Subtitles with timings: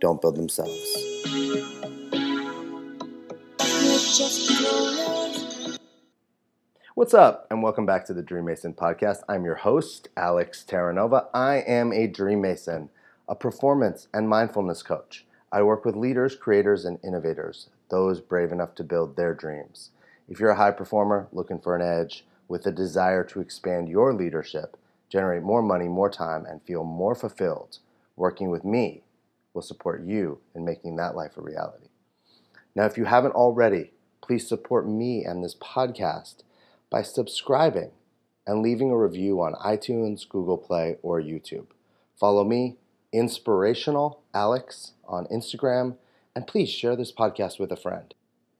[0.00, 1.14] don't build themselves.
[6.94, 9.22] What's up, and welcome back to the Dream Mason podcast.
[9.28, 11.26] I'm your host, Alex Terranova.
[11.34, 12.88] I am a Dream Mason,
[13.28, 15.26] a performance and mindfulness coach.
[15.50, 19.90] I work with leaders, creators, and innovators, those brave enough to build their dreams.
[20.28, 24.12] If you're a high performer looking for an edge with a desire to expand your
[24.12, 24.76] leadership,
[25.08, 27.78] generate more money, more time, and feel more fulfilled,
[28.16, 29.03] working with me
[29.54, 31.86] will support you in making that life a reality.
[32.74, 36.42] Now, if you haven't already, please support me and this podcast
[36.90, 37.92] by subscribing
[38.46, 41.66] and leaving a review on iTunes, Google Play, or YouTube.
[42.18, 42.76] Follow me,
[43.12, 45.96] Inspirational Alex, on Instagram,
[46.34, 48.12] and please share this podcast with a friend.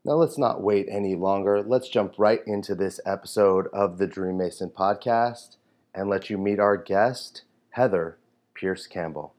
[0.04, 1.62] Now, let's not wait any longer.
[1.62, 5.56] Let's jump right into this episode of the Dream Mason podcast
[5.94, 8.18] and let you meet our guest, Heather
[8.54, 9.34] Pearce Campbell.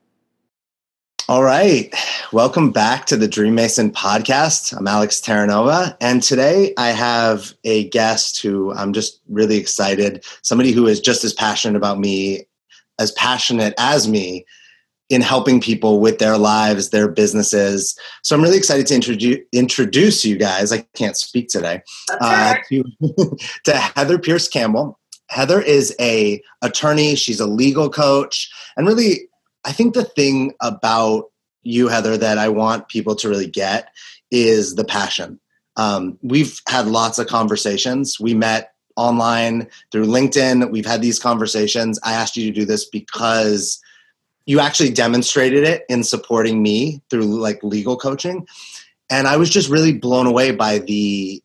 [1.27, 1.91] All right.
[2.31, 4.77] Welcome back to the Dream Mason podcast.
[4.77, 10.71] I'm Alex Terranova, and today I have a guest who I'm just really excited, somebody
[10.71, 12.45] who is just as passionate about me,
[12.99, 14.45] as passionate as me
[15.09, 17.97] in helping people with their lives, their businesses.
[18.21, 20.71] So I'm really excited to introduce introduce you guys.
[20.71, 21.81] I can't speak today.
[22.21, 22.83] Uh, to,
[23.63, 24.99] to Heather Pearce Campbell.
[25.29, 27.15] Heather is a attorney.
[27.15, 29.27] She's a legal coach, and really
[29.65, 31.31] I think the thing about
[31.63, 33.89] you, Heather, that I want people to really get
[34.31, 35.39] is the passion.
[35.75, 38.19] Um, we've had lots of conversations.
[38.19, 40.71] We met online through LinkedIn.
[40.71, 41.99] We've had these conversations.
[42.03, 43.81] I asked you to do this because
[44.45, 48.47] you actually demonstrated it in supporting me through like legal coaching.
[49.09, 51.41] And I was just really blown away by the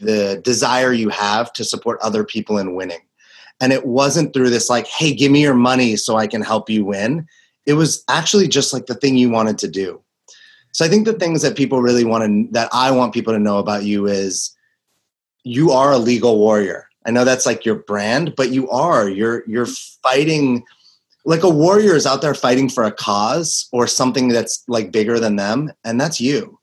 [0.00, 3.00] the desire you have to support other people in winning.
[3.60, 6.70] And it wasn't through this like, hey, give me your money so I can help
[6.70, 7.28] you win
[7.66, 10.02] it was actually just like the thing you wanted to do.
[10.72, 13.38] So I think the things that people really want to that I want people to
[13.38, 14.56] know about you is
[15.44, 16.86] you are a legal warrior.
[17.06, 19.08] I know that's like your brand, but you are.
[19.08, 20.64] You're you're fighting
[21.24, 25.18] like a warrior is out there fighting for a cause or something that's like bigger
[25.18, 26.58] than them and that's you.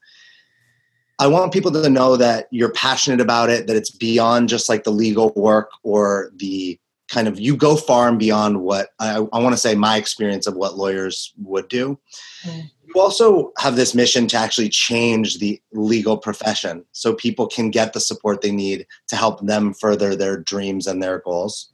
[1.19, 4.83] I want people to know that you're passionate about it, that it's beyond just like
[4.83, 9.39] the legal work or the kind of you go far and beyond what I, I
[9.39, 11.99] want to say my experience of what lawyers would do.
[12.43, 12.69] Mm.
[12.83, 17.93] You also have this mission to actually change the legal profession so people can get
[17.93, 21.69] the support they need to help them further their dreams and their goals.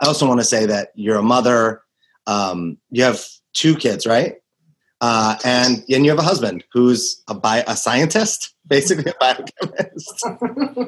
[0.00, 1.82] I also want to say that you're a mother.
[2.26, 4.36] Um, you have two kids, right?
[5.00, 10.24] Uh, and and you have a husband who's a bio, a scientist, basically a biochemist.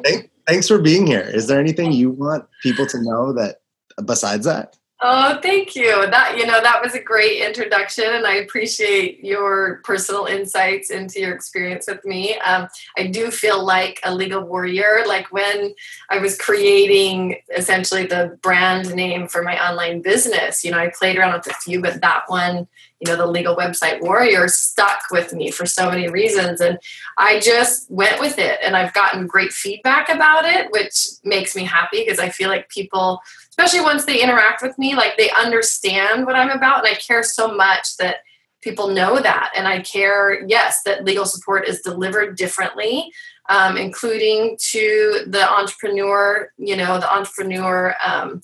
[0.04, 1.20] Thank, thanks for being here.
[1.20, 3.62] Is there anything you want people to know that
[4.04, 4.76] besides that?
[5.02, 6.10] Oh, thank you.
[6.10, 11.20] That you know that was a great introduction, and I appreciate your personal insights into
[11.20, 12.38] your experience with me.
[12.40, 12.68] Um,
[12.98, 15.04] I do feel like a legal warrior.
[15.06, 15.74] Like when
[16.10, 21.16] I was creating essentially the brand name for my online business, you know, I played
[21.16, 22.68] around with a few, but that one,
[23.00, 26.78] you know, the legal website warrior, stuck with me for so many reasons, and
[27.18, 31.64] I just went with it, and I've gotten great feedback about it, which makes me
[31.64, 33.20] happy because I feel like people
[33.60, 36.78] especially once they interact with me, like they understand what I'm about.
[36.78, 38.18] And I care so much that
[38.62, 39.50] people know that.
[39.54, 43.12] And I care, yes, that legal support is delivered differently,
[43.48, 48.40] um, including to the entrepreneur, you know, the entrepreneur um,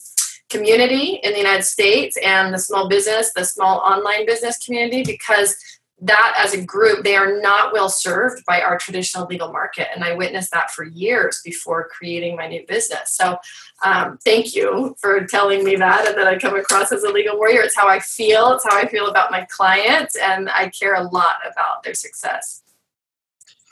[0.49, 5.57] community in the United States and the small business, the small online business community, because
[6.01, 9.89] that as a group, they are not well served by our traditional legal market.
[9.95, 13.15] And I witnessed that for years before creating my new business.
[13.15, 13.39] So
[13.83, 17.39] um, thank you for telling me that and that I come across as a legal
[17.39, 17.63] warrior.
[17.63, 21.03] It's how I feel, it's how I feel about my clients, and I care a
[21.03, 22.63] lot about their success.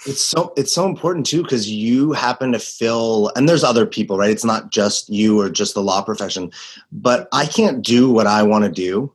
[0.07, 4.19] It's so it's so important too because you happen to fill and there's other people,
[4.19, 4.31] right?
[4.31, 6.51] It's not just you or just the law profession,
[6.93, 9.13] but I can't do what I want to do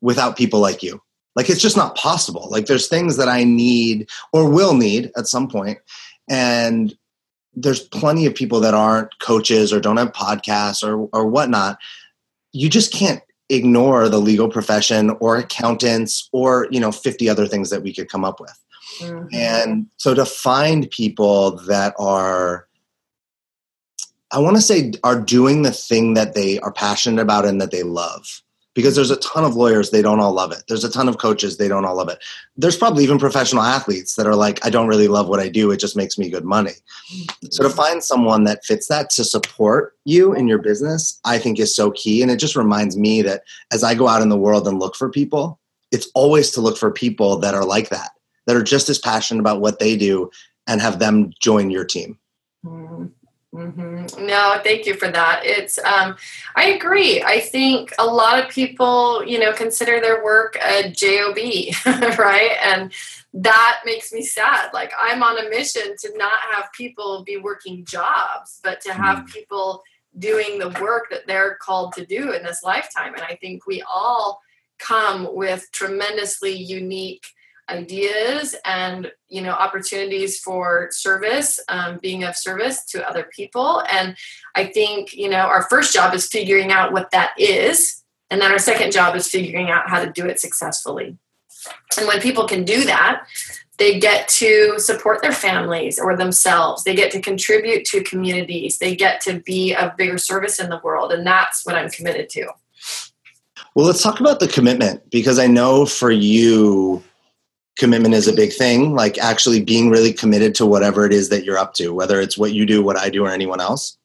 [0.00, 1.02] without people like you
[1.38, 2.48] like it's just not possible.
[2.50, 5.78] Like there's things that I need or will need at some point,
[6.28, 6.98] and
[7.54, 11.78] there's plenty of people that aren't coaches or don't have podcasts or or whatnot.
[12.52, 17.70] You just can't ignore the legal profession or accountants or you know 50 other things
[17.70, 18.58] that we could come up with
[19.00, 19.26] mm-hmm.
[19.32, 22.68] and so to find people that are
[24.30, 27.70] i want to say are doing the thing that they are passionate about and that
[27.70, 28.42] they love.
[28.74, 30.62] Because there's a ton of lawyers they don't all love it.
[30.68, 32.22] There's a ton of coaches they don't all love it.
[32.56, 35.72] There's probably even professional athletes that are like i don't really love what i do
[35.72, 36.74] it just makes me good money.
[37.50, 41.58] So to find someone that fits that to support you in your business i think
[41.58, 42.22] is so key.
[42.22, 43.42] And it just reminds me that
[43.72, 45.58] as i go out in the world and look for people
[45.90, 48.10] it's always to look for people that are like that
[48.48, 50.30] that are just as passionate about what they do
[50.66, 52.18] and have them join your team
[52.66, 53.04] mm-hmm.
[53.54, 54.26] Mm-hmm.
[54.26, 55.40] No, thank you for that.
[55.42, 56.16] It's, um,
[56.54, 57.22] I agree.
[57.22, 61.36] I think a lot of people, you know, consider their work a job,
[62.18, 62.56] right?
[62.62, 62.92] And
[63.32, 64.70] that makes me sad.
[64.74, 69.20] Like I'm on a mission to not have people be working jobs, but to have
[69.20, 69.32] mm.
[69.32, 69.82] people
[70.18, 73.14] doing the work that they're called to do in this lifetime.
[73.14, 74.40] And I think we all
[74.78, 77.26] come with tremendously unique
[77.68, 83.82] ideas and you know opportunities for service um, being of service to other people.
[83.90, 84.16] And
[84.54, 88.52] i think you know our first job is figuring out what that is and then
[88.52, 91.16] our second job is figuring out how to do it successfully.
[91.98, 93.26] And when people can do that
[93.78, 96.82] they get to support their families or themselves.
[96.82, 98.78] They get to contribute to communities.
[98.78, 102.28] They get to be of bigger service in the world and that's what i'm committed
[102.30, 102.48] to.
[103.74, 107.02] Well let's talk about the commitment because i know for you
[107.78, 111.44] commitment is a big thing like actually being really committed to whatever it is that
[111.44, 113.96] you're up to whether it's what you do what i do or anyone else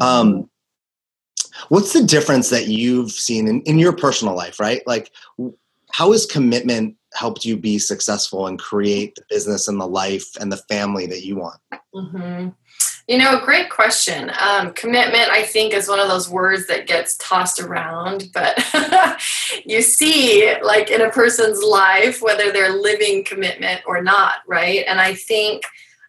[0.00, 1.64] um, mm-hmm.
[1.68, 5.10] what's the difference that you've seen in, in your personal life right like
[5.92, 10.52] how has commitment helped you be successful and create the business and the life and
[10.52, 11.60] the family that you want
[11.94, 12.48] mm-hmm.
[13.10, 14.30] You know, great question.
[14.38, 18.56] Um, commitment, I think, is one of those words that gets tossed around, but
[19.64, 24.84] you see, like in a person's life, whether they're living commitment or not, right?
[24.86, 25.64] And I think,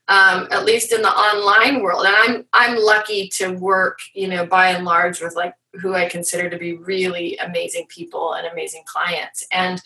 [0.07, 4.45] um, at least in the online world, and I'm I'm lucky to work, you know,
[4.45, 8.83] by and large with like who I consider to be really amazing people and amazing
[8.85, 9.81] clients, and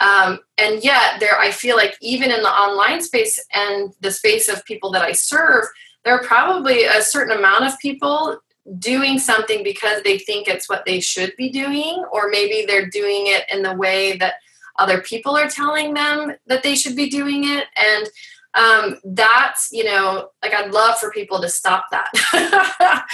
[0.00, 4.48] um, and yet there, I feel like even in the online space and the space
[4.48, 5.66] of people that I serve
[6.06, 8.38] there are probably a certain amount of people
[8.78, 13.24] doing something because they think it's what they should be doing, or maybe they're doing
[13.26, 14.34] it in the way that
[14.78, 17.66] other people are telling them that they should be doing it.
[17.76, 18.08] And
[18.54, 22.10] um, that's, you know, like I'd love for people to stop that.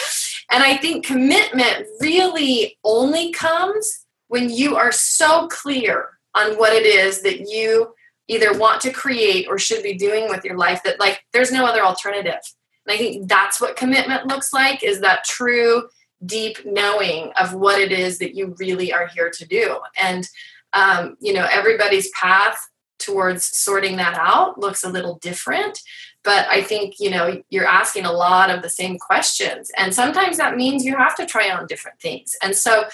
[0.50, 6.86] and I think commitment really only comes when you are so clear on what it
[6.86, 7.94] is that you
[8.28, 11.66] either want to create or should be doing with your life that like there's no
[11.66, 12.40] other alternative
[12.86, 15.88] and I think that's what commitment looks like is that true,
[16.24, 19.78] deep knowing of what it is that you really are here to do.
[20.00, 20.28] And,
[20.72, 22.58] um, you know, everybody's path
[22.98, 25.78] towards sorting that out looks a little different.
[26.24, 29.70] But I think, you know, you're asking a lot of the same questions.
[29.76, 32.36] And sometimes that means you have to try on different things.
[32.42, 32.84] And so,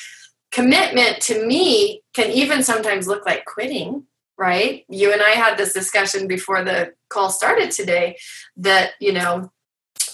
[0.50, 4.04] commitment to me can even sometimes look like quitting
[4.38, 8.16] right you and i had this discussion before the call started today
[8.56, 9.50] that you know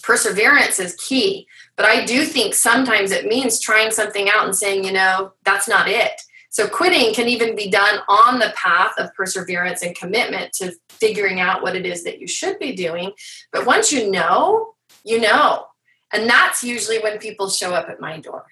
[0.05, 1.47] perseverance is key.
[1.77, 5.67] But I do think sometimes it means trying something out and saying, you know, that's
[5.67, 6.21] not it.
[6.51, 11.41] So quitting can even be done on the path of perseverance and commitment to figuring
[11.41, 13.13] out what it is that you should be doing.
[13.51, 15.67] But once you know, you know.
[16.13, 18.45] And that's usually when people show up at my door.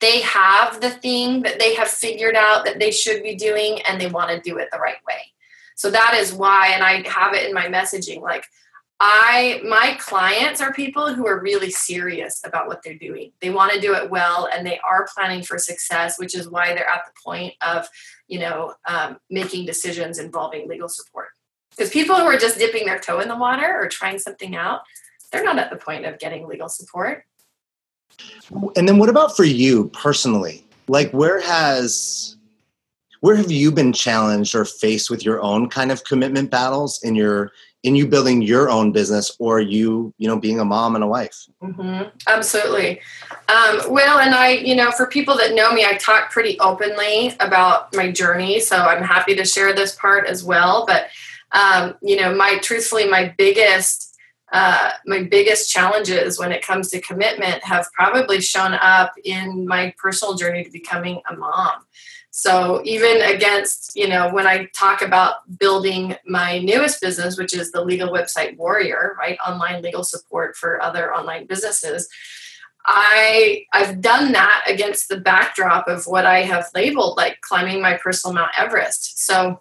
[0.00, 4.00] They have the thing that they have figured out that they should be doing and
[4.00, 5.32] they want to do it the right way.
[5.76, 8.44] So that is why, and I have it in my messaging like,
[9.02, 13.32] I my clients are people who are really serious about what they're doing.
[13.40, 16.74] They want to do it well, and they are planning for success, which is why
[16.74, 17.88] they're at the point of,
[18.28, 21.28] you know, um, making decisions involving legal support.
[21.70, 24.82] Because people who are just dipping their toe in the water or trying something out,
[25.32, 27.24] they're not at the point of getting legal support.
[28.76, 30.62] And then, what about for you personally?
[30.88, 32.36] Like, where has
[33.20, 37.14] where have you been challenged or faced with your own kind of commitment battles in
[37.14, 41.04] your in you building your own business or you you know being a mom and
[41.04, 41.46] a wife.
[41.62, 42.08] Mm-hmm.
[42.26, 43.00] absolutely.
[43.48, 47.34] Um, well and i you know for people that know me i talk pretty openly
[47.40, 51.08] about my journey so i'm happy to share this part as well but
[51.52, 54.10] um, you know my truthfully my biggest
[54.52, 59.94] uh, my biggest challenges when it comes to commitment have probably shown up in my
[59.96, 61.84] personal journey to becoming a mom
[62.30, 67.72] so even against, you know, when I talk about building my newest business, which is
[67.72, 69.36] the legal website warrior, right?
[69.46, 72.08] Online legal support for other online businesses.
[72.86, 77.98] I I've done that against the backdrop of what I have labeled like climbing my
[77.98, 79.24] personal Mount Everest.
[79.24, 79.60] So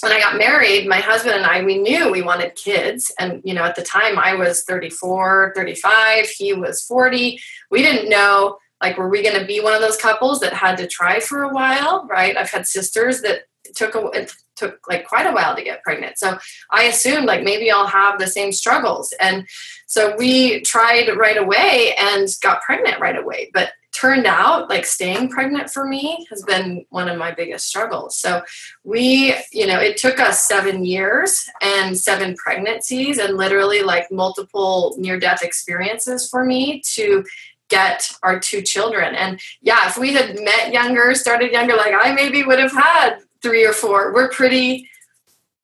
[0.00, 3.12] when I got married, my husband and I, we knew we wanted kids.
[3.18, 7.40] And, you know, at the time I was 34, 35, he was 40.
[7.70, 10.76] We didn't know, like, were we going to be one of those couples that had
[10.76, 12.36] to try for a while, right?
[12.36, 13.42] I've had sisters that
[13.74, 16.18] took a, it took like quite a while to get pregnant.
[16.18, 16.38] So
[16.70, 19.12] I assumed like maybe I'll have the same struggles.
[19.20, 19.46] And
[19.86, 23.50] so we tried right away and got pregnant right away.
[23.52, 28.16] But turned out like staying pregnant for me has been one of my biggest struggles.
[28.16, 28.42] So
[28.84, 34.94] we, you know, it took us seven years and seven pregnancies and literally like multiple
[34.98, 37.24] near death experiences for me to
[37.68, 39.14] get our two children.
[39.14, 43.18] And yeah, if we had met younger, started younger, like I maybe would have had
[43.42, 44.12] three or four.
[44.12, 44.88] We're pretty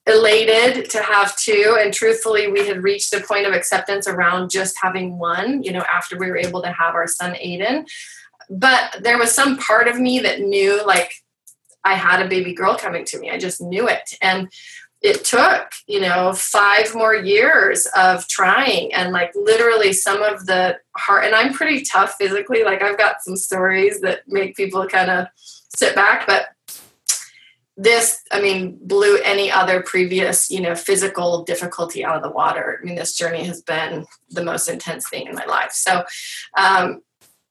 [0.07, 4.77] elated to have two and truthfully we had reached a point of acceptance around just
[4.83, 7.87] having one you know after we were able to have our son aiden
[8.51, 11.11] but there was some part of me that knew like
[11.85, 13.31] I had a baby girl coming to me.
[13.31, 14.17] I just knew it.
[14.23, 14.51] And
[15.05, 20.79] it took, you know, five more years of trying and like literally some of the
[20.97, 22.65] heart and I'm pretty tough physically.
[22.65, 25.27] Like I've got some stories that make people kind of
[25.77, 26.47] sit back, but
[27.77, 32.81] this, I mean, blew any other previous, you know, physical difficulty out of the water.
[32.81, 35.73] I mean, this journey has been the most intense thing in my life.
[35.73, 36.03] So,
[36.57, 37.03] um,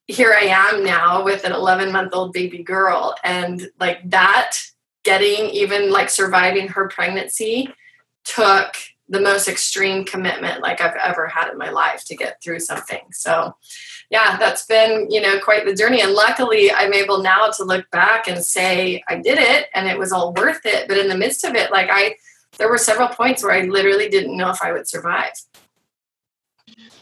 [0.08, 3.16] here I am now with an 11 month old baby girl.
[3.24, 4.58] And like that,
[5.04, 7.70] getting even like surviving her pregnancy
[8.24, 8.76] took
[9.10, 13.02] the most extreme commitment like I've ever had in my life to get through something.
[13.12, 13.56] So,
[14.10, 16.02] yeah, that's been, you know, quite the journey.
[16.02, 19.98] And luckily, I'm able now to look back and say I did it and it
[19.98, 20.88] was all worth it.
[20.88, 22.16] But in the midst of it, like I,
[22.58, 25.34] there were several points where I literally didn't know if I would survive.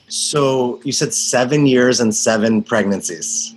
[0.07, 3.55] So you said seven years and seven pregnancies.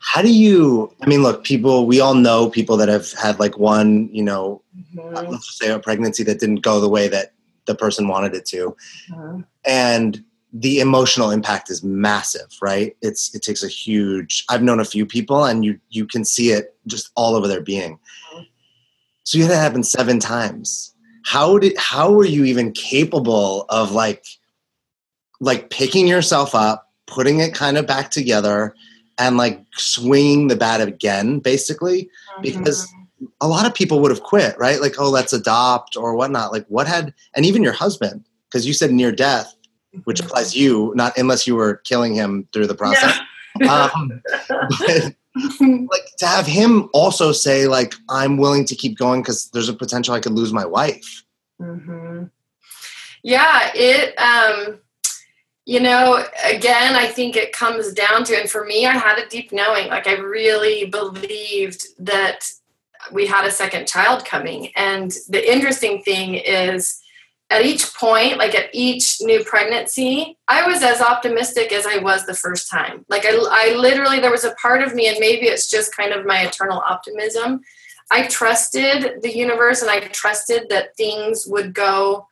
[0.00, 0.92] How do you?
[1.02, 1.86] I mean, look, people.
[1.86, 4.62] We all know people that have had like one, you know,
[4.94, 5.30] mm-hmm.
[5.30, 7.32] let's say a pregnancy that didn't go the way that
[7.66, 8.76] the person wanted it to,
[9.10, 9.40] mm-hmm.
[9.64, 12.96] and the emotional impact is massive, right?
[13.02, 14.44] It's it takes a huge.
[14.48, 17.62] I've known a few people, and you you can see it just all over their
[17.62, 17.98] being.
[18.32, 18.42] Mm-hmm.
[19.24, 20.94] So you had to happen seven times.
[21.24, 21.76] How did?
[21.76, 24.24] How were you even capable of like?
[25.40, 28.74] like picking yourself up, putting it kind of back together,
[29.18, 32.42] and like swinging the bat again, basically, mm-hmm.
[32.42, 32.92] because
[33.40, 34.80] a lot of people would have quit, right?
[34.80, 36.52] Like, oh, let's adopt or whatnot.
[36.52, 39.54] Like, what had, and even your husband, because you said near death,
[40.04, 40.26] which mm-hmm.
[40.26, 43.18] applies you, not unless you were killing him through the process.
[43.60, 43.90] Yeah.
[43.94, 45.14] um, but,
[45.90, 49.74] like to have him also say, like, I'm willing to keep going because there's a
[49.74, 51.24] potential I could lose my wife.
[51.60, 52.24] Mm-hmm.
[53.24, 54.16] Yeah, it.
[54.18, 54.78] um
[55.68, 59.28] you know, again, I think it comes down to, and for me, I had a
[59.28, 59.88] deep knowing.
[59.88, 62.50] Like, I really believed that
[63.12, 64.72] we had a second child coming.
[64.76, 66.98] And the interesting thing is,
[67.50, 72.24] at each point, like at each new pregnancy, I was as optimistic as I was
[72.24, 73.04] the first time.
[73.10, 76.14] Like, I, I literally, there was a part of me, and maybe it's just kind
[76.14, 77.60] of my eternal optimism.
[78.10, 82.26] I trusted the universe and I trusted that things would go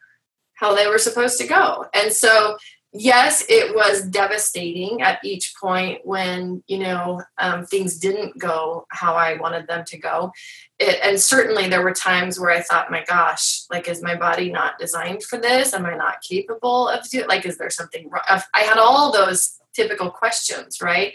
[0.54, 1.84] how they were supposed to go.
[1.92, 2.56] And so
[2.98, 9.14] yes, it was devastating at each point when you know um, things didn't go how
[9.14, 10.32] I wanted them to go.
[10.78, 14.50] It, and certainly there were times where I thought, my gosh, like is my body
[14.50, 15.74] not designed for this?
[15.74, 17.28] Am I not capable of doing?
[17.28, 18.42] Like, is there something wrong?
[18.54, 21.14] I had all those typical questions, right?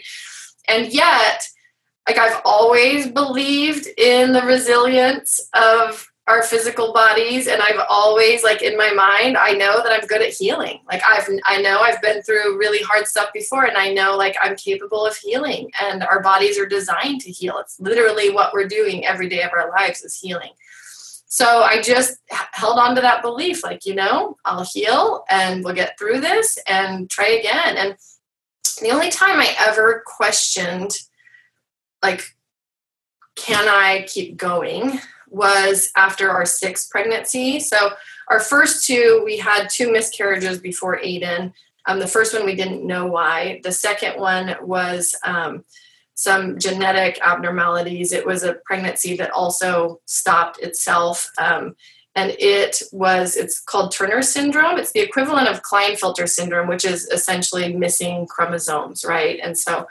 [0.68, 1.42] And yet,
[2.08, 8.62] like I've always believed in the resilience of our physical bodies and i've always like
[8.62, 10.78] in my mind i know that i'm good at healing.
[10.88, 14.36] Like i've i know i've been through really hard stuff before and i know like
[14.40, 17.58] i'm capable of healing and our bodies are designed to heal.
[17.58, 20.50] It's literally what we're doing every day of our lives is healing.
[21.26, 25.74] So i just held on to that belief like you know i'll heal and we'll
[25.74, 27.76] get through this and try again.
[27.76, 27.96] And
[28.80, 30.98] the only time i ever questioned
[32.00, 32.22] like
[33.34, 35.00] can i keep going
[35.32, 37.58] was after our sixth pregnancy.
[37.58, 37.92] So
[38.28, 41.52] our first two, we had two miscarriages before Aiden.
[41.86, 43.60] Um, the first one we didn't know why.
[43.64, 45.64] The second one was um,
[46.14, 48.12] some genetic abnormalities.
[48.12, 51.30] It was a pregnancy that also stopped itself.
[51.38, 51.74] Um,
[52.14, 54.78] and it was, it's called Turner syndrome.
[54.78, 59.40] It's the equivalent of Klinefelter syndrome, which is essentially missing chromosomes, right?
[59.42, 59.86] And so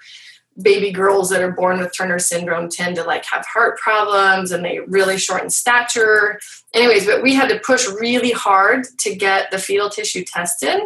[0.62, 4.63] baby girls that are born with Turner syndrome tend to like have heart problems and
[4.63, 6.39] they really shorten stature.
[6.74, 10.81] Anyways, but we had to push really hard to get the fetal tissue tested.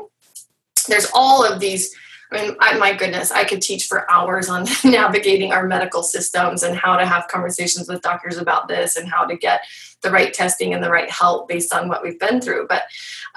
[0.87, 1.95] There's all of these
[2.31, 6.63] I mean, I, my goodness, I could teach for hours on navigating our medical systems
[6.63, 9.61] and how to have conversations with doctors about this and how to get
[10.05, 12.67] the right testing and the right help based on what we've been through.
[12.69, 12.83] But,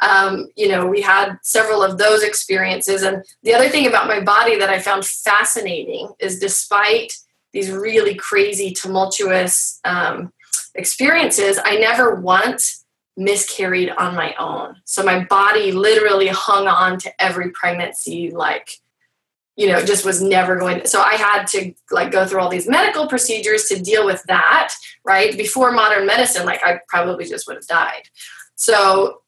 [0.00, 3.02] um, you know, we had several of those experiences.
[3.02, 7.12] And the other thing about my body that I found fascinating is despite
[7.52, 10.32] these really crazy, tumultuous um,
[10.74, 12.84] experiences, I never once
[13.16, 14.76] miscarried on my own.
[14.84, 18.70] So my body literally hung on to every pregnancy like
[19.58, 22.68] you know just was never going so i had to like go through all these
[22.68, 24.72] medical procedures to deal with that
[25.04, 28.04] right before modern medicine like i probably just would have died
[28.54, 29.20] so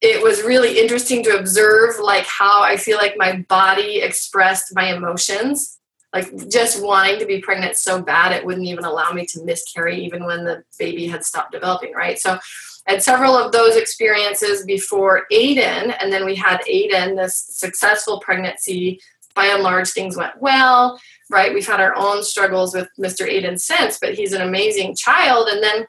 [0.00, 4.94] it was really interesting to observe like how i feel like my body expressed my
[4.94, 5.78] emotions
[6.12, 10.04] like just wanting to be pregnant so bad it wouldn't even allow me to miscarry
[10.04, 12.38] even when the baby had stopped developing right so
[12.86, 18.18] I had several of those experiences before Aiden, and then we had Aiden, this successful
[18.18, 19.00] pregnancy.
[19.34, 21.52] By and large, things went well, right?
[21.52, 23.26] We've had our own struggles with Mr.
[23.26, 25.48] Aiden since, but he's an amazing child.
[25.48, 25.86] And then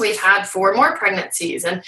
[0.00, 1.84] we've had four more pregnancies, and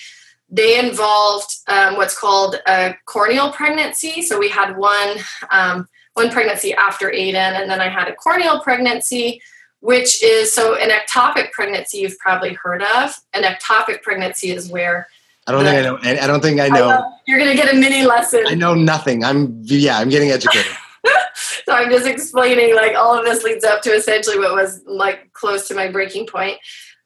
[0.49, 4.23] they involved um, what's called a corneal pregnancy.
[4.23, 5.19] So we had one
[5.51, 9.41] um, one pregnancy after Aiden, and then I had a corneal pregnancy
[9.81, 13.15] which is so an ectopic pregnancy you've probably heard of.
[13.35, 15.07] An ectopic pregnancy is where
[15.49, 15.99] I don't think I know.
[16.23, 16.89] I don't think I know.
[16.89, 17.13] I know.
[17.27, 18.45] You're going to get a mini lesson.
[18.47, 19.25] I know nothing.
[19.25, 19.99] I'm yeah.
[19.99, 20.73] I'm getting educated.
[21.35, 25.33] so I'm just explaining like all of this leads up to essentially what was like
[25.33, 26.59] close to my breaking point.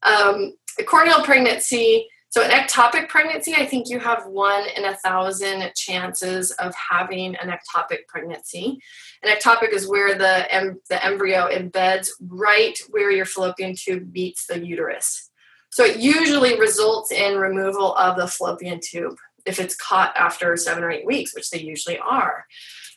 [0.02, 4.96] Um, a corneal pregnancy so, an ectopic pregnancy, I think you have one in a
[4.96, 8.78] thousand chances of having an ectopic pregnancy.
[9.22, 14.46] An ectopic is where the, em- the embryo embeds right where your fallopian tube meets
[14.46, 15.28] the uterus.
[15.72, 20.84] So, it usually results in removal of the fallopian tube if it's caught after seven
[20.84, 22.46] or eight weeks, which they usually are,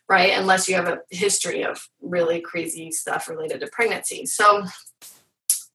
[0.08, 0.38] right?
[0.38, 4.26] Unless you have a history of really crazy stuff related to pregnancy.
[4.28, 4.66] So,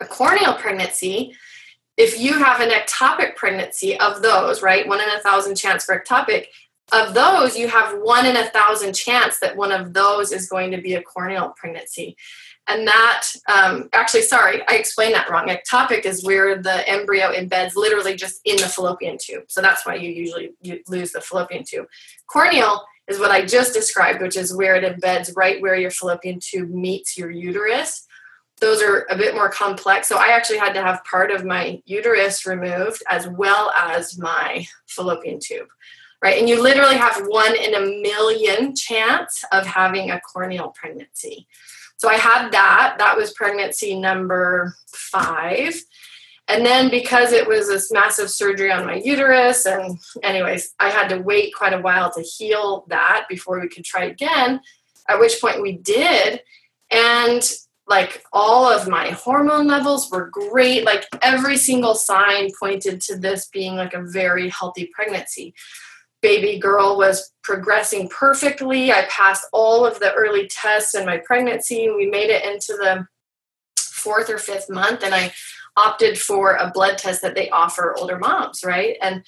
[0.01, 1.35] a corneal pregnancy
[2.01, 6.01] if you have an ectopic pregnancy of those, right, one in a thousand chance for
[6.01, 6.47] ectopic,
[6.93, 10.71] of those, you have one in a thousand chance that one of those is going
[10.71, 12.17] to be a corneal pregnancy.
[12.69, 15.49] And that, um, actually, sorry, I explained that wrong.
[15.49, 19.45] Ectopic is where the embryo embeds literally just in the fallopian tube.
[19.49, 21.87] So that's why you usually you lose the fallopian tube.
[22.29, 26.39] Corneal is what I just described, which is where it embeds right where your fallopian
[26.41, 28.07] tube meets your uterus
[28.61, 30.07] those are a bit more complex.
[30.07, 34.67] So I actually had to have part of my uterus removed as well as my
[34.87, 35.69] fallopian tube,
[36.23, 36.39] right?
[36.39, 41.49] And you literally have one in a million chance of having a corneal pregnancy.
[42.01, 42.95] So I had that.
[42.97, 45.75] That was pregnancy number five.
[46.49, 51.09] And then because it was this massive surgery on my uterus, and anyways, I had
[51.11, 54.63] to wait quite a while to heal that before we could try again,
[55.11, 56.41] at which point we did.
[56.91, 57.43] And
[57.87, 63.49] like all of my hormone levels were great like every single sign pointed to this
[63.49, 65.53] being like a very healthy pregnancy
[66.23, 68.93] baby girl was progressing perfectly.
[68.93, 71.91] I passed all of the early tests in my pregnancy.
[71.91, 73.07] We made it into the
[73.79, 75.31] fourth or fifth month and i
[75.77, 78.97] opted for a blood test that they offer older moms right?
[79.01, 79.25] And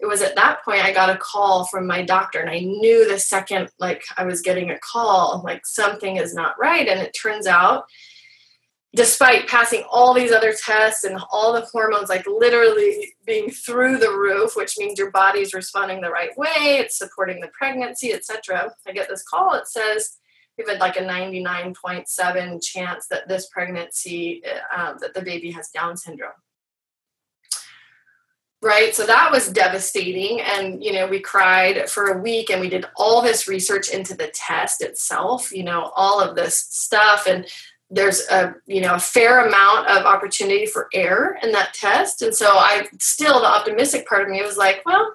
[0.00, 3.08] it was at that point I got a call from my doctor and I knew
[3.08, 6.88] the second like I was getting a call like something is not right.
[6.88, 7.84] And it turns out
[8.94, 14.10] despite passing all these other tests and all the hormones like literally being through the
[14.10, 18.92] roof which means your body's responding the right way it's supporting the pregnancy etc i
[18.92, 20.18] get this call it says
[20.56, 24.42] we have had like a 99.7 chance that this pregnancy
[24.74, 26.30] uh, that the baby has down syndrome.
[28.62, 28.94] Right?
[28.94, 32.86] So that was devastating and you know we cried for a week and we did
[32.96, 37.46] all this research into the test itself you know all of this stuff and
[37.94, 42.22] there's a you know a fair amount of opportunity for error in that test.
[42.22, 45.14] And so i still the optimistic part of me was like well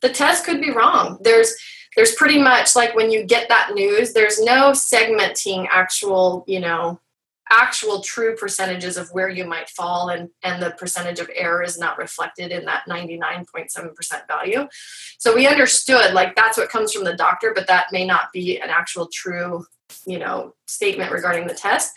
[0.00, 1.18] the test could be wrong.
[1.20, 1.54] There's
[1.96, 7.00] there's pretty much like when you get that news there's no segmenting actual you know
[7.52, 11.78] actual true percentages of where you might fall and, and the percentage of error is
[11.78, 14.66] not reflected in that 99.7% value.
[15.18, 18.58] So we understood like that's what comes from the doctor, but that may not be
[18.58, 19.66] an actual true,
[20.06, 21.92] you know, statement regarding the test.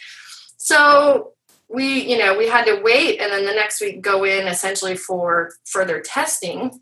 [0.57, 1.31] So
[1.69, 4.97] we, you know, we had to wait and then the next week go in essentially
[4.97, 6.81] for further testing.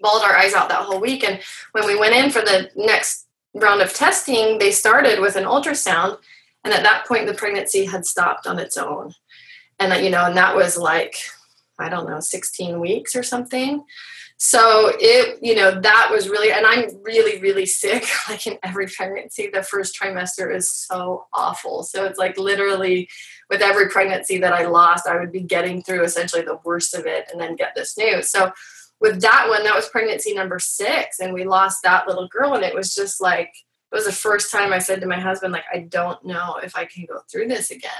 [0.00, 1.24] Balled our eyes out that whole week.
[1.24, 1.40] And
[1.72, 6.18] when we went in for the next round of testing, they started with an ultrasound
[6.66, 9.14] and at that point the pregnancy had stopped on its own
[9.78, 11.14] and you know and that was like
[11.78, 13.84] I don't know, 16 weeks or something.
[14.38, 18.04] So it, you know, that was really, and I'm really, really sick.
[18.28, 21.84] Like in every pregnancy, the first trimester is so awful.
[21.84, 23.08] So it's like literally
[23.48, 27.06] with every pregnancy that I lost, I would be getting through essentially the worst of
[27.06, 28.28] it and then get this news.
[28.28, 28.52] So
[29.00, 32.64] with that one, that was pregnancy number six, and we lost that little girl, and
[32.64, 33.52] it was just like,
[33.96, 36.84] was the first time I said to my husband, like, I don't know if I
[36.84, 37.90] can go through this again.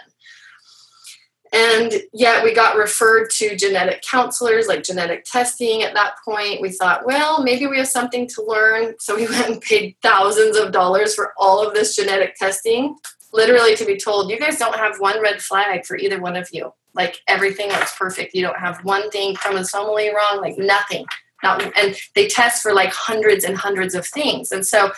[1.53, 6.61] And yet we got referred to genetic counselors, like genetic testing at that point.
[6.61, 8.95] We thought, well, maybe we have something to learn.
[8.99, 12.97] So we went and paid thousands of dollars for all of this genetic testing,
[13.33, 16.49] literally to be told, you guys don't have one red flag for either one of
[16.53, 16.73] you.
[16.95, 18.35] Like everything looks perfect.
[18.35, 21.05] You don't have one thing chromosomally wrong, like nothing.
[21.43, 24.53] Not, and they test for like hundreds and hundreds of things.
[24.53, 24.91] And so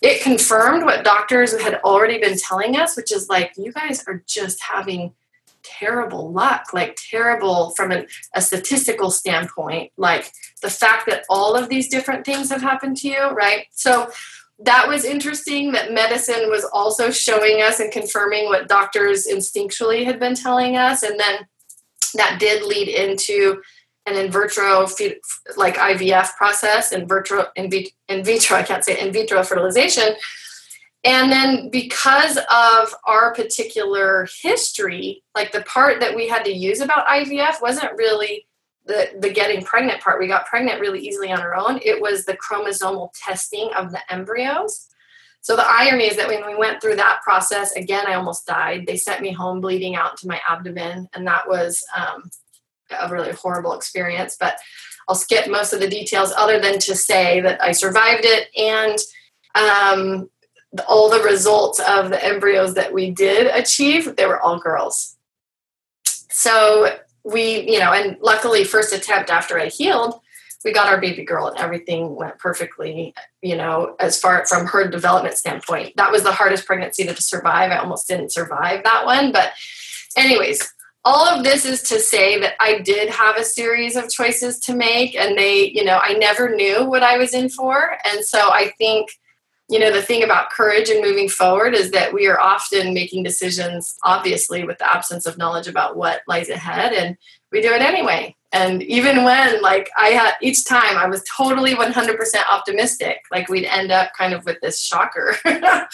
[0.00, 4.22] it confirmed what doctors had already been telling us, which is like, you guys are
[4.26, 5.12] just having
[5.62, 10.30] terrible luck, like terrible from an, a statistical standpoint, like
[10.62, 13.66] the fact that all of these different things have happened to you, right?
[13.72, 14.10] So
[14.60, 20.18] that was interesting that medicine was also showing us and confirming what doctors instinctually had
[20.18, 21.02] been telling us.
[21.02, 21.46] And then
[22.14, 23.62] that did lead into
[24.08, 24.86] an in vitro
[25.56, 27.70] like IVF process, in vitro, in,
[28.08, 30.14] in vitro, I can't say in vitro fertilization,
[31.04, 36.80] and then because of our particular history, like the part that we had to use
[36.80, 38.46] about IVF wasn't really
[38.84, 40.18] the, the getting pregnant part.
[40.18, 41.78] We got pregnant really easily on our own.
[41.84, 44.88] It was the chromosomal testing of the embryos.
[45.40, 48.84] So the irony is that when we went through that process, again, I almost died.
[48.86, 52.30] They sent me home bleeding out to my abdomen, and that was um,
[52.90, 54.36] a really horrible experience.
[54.38, 54.58] But
[55.08, 58.98] I'll skip most of the details other than to say that I survived it and
[59.54, 60.30] um,
[60.86, 65.16] all the results of the embryos that we did achieve, they were all girls.
[66.30, 70.20] So we, you know, and luckily, first attempt after I healed,
[70.64, 74.88] we got our baby girl and everything went perfectly, you know, as far from her
[74.88, 75.96] development standpoint.
[75.96, 77.70] That was the hardest pregnancy to survive.
[77.70, 79.32] I almost didn't survive that one.
[79.32, 79.52] But,
[80.16, 80.60] anyways,
[81.08, 84.74] all of this is to say that I did have a series of choices to
[84.74, 87.96] make, and they, you know, I never knew what I was in for.
[88.04, 89.08] And so I think
[89.70, 93.22] you know the thing about courage and moving forward is that we are often making
[93.22, 97.18] decisions obviously with the absence of knowledge about what lies ahead and
[97.52, 101.74] we do it anyway and even when like i had each time i was totally
[101.74, 102.18] 100%
[102.50, 105.36] optimistic like we'd end up kind of with this shocker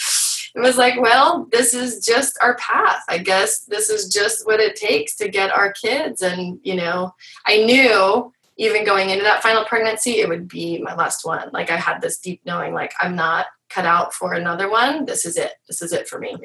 [0.55, 4.61] it was like well this is just our path i guess this is just what
[4.61, 7.15] it takes to get our kids and you know
[7.47, 11.71] i knew even going into that final pregnancy it would be my last one like
[11.71, 15.05] i had this deep knowing like i'm not cut out for another one.
[15.05, 15.55] This is it.
[15.67, 16.37] This is it for me.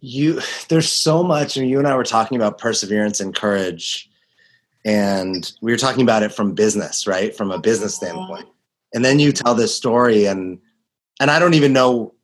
[0.00, 4.10] You, there's so much, and you and I were talking about perseverance and courage,
[4.84, 7.36] and we were talking about it from business, right?
[7.36, 8.16] From a business mm-hmm.
[8.16, 8.48] standpoint.
[8.94, 10.58] And then you tell this story, and
[11.20, 12.14] and I don't even know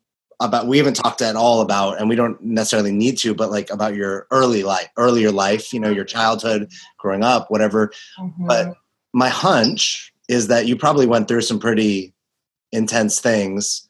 [0.40, 0.66] about.
[0.66, 3.94] We haven't talked at all about, and we don't necessarily need to, but like about
[3.94, 7.92] your early life, earlier life, you know, your childhood, growing up, whatever.
[8.18, 8.46] Mm-hmm.
[8.46, 8.74] But
[9.12, 12.12] my hunch is that you probably went through some pretty
[12.72, 13.86] intense things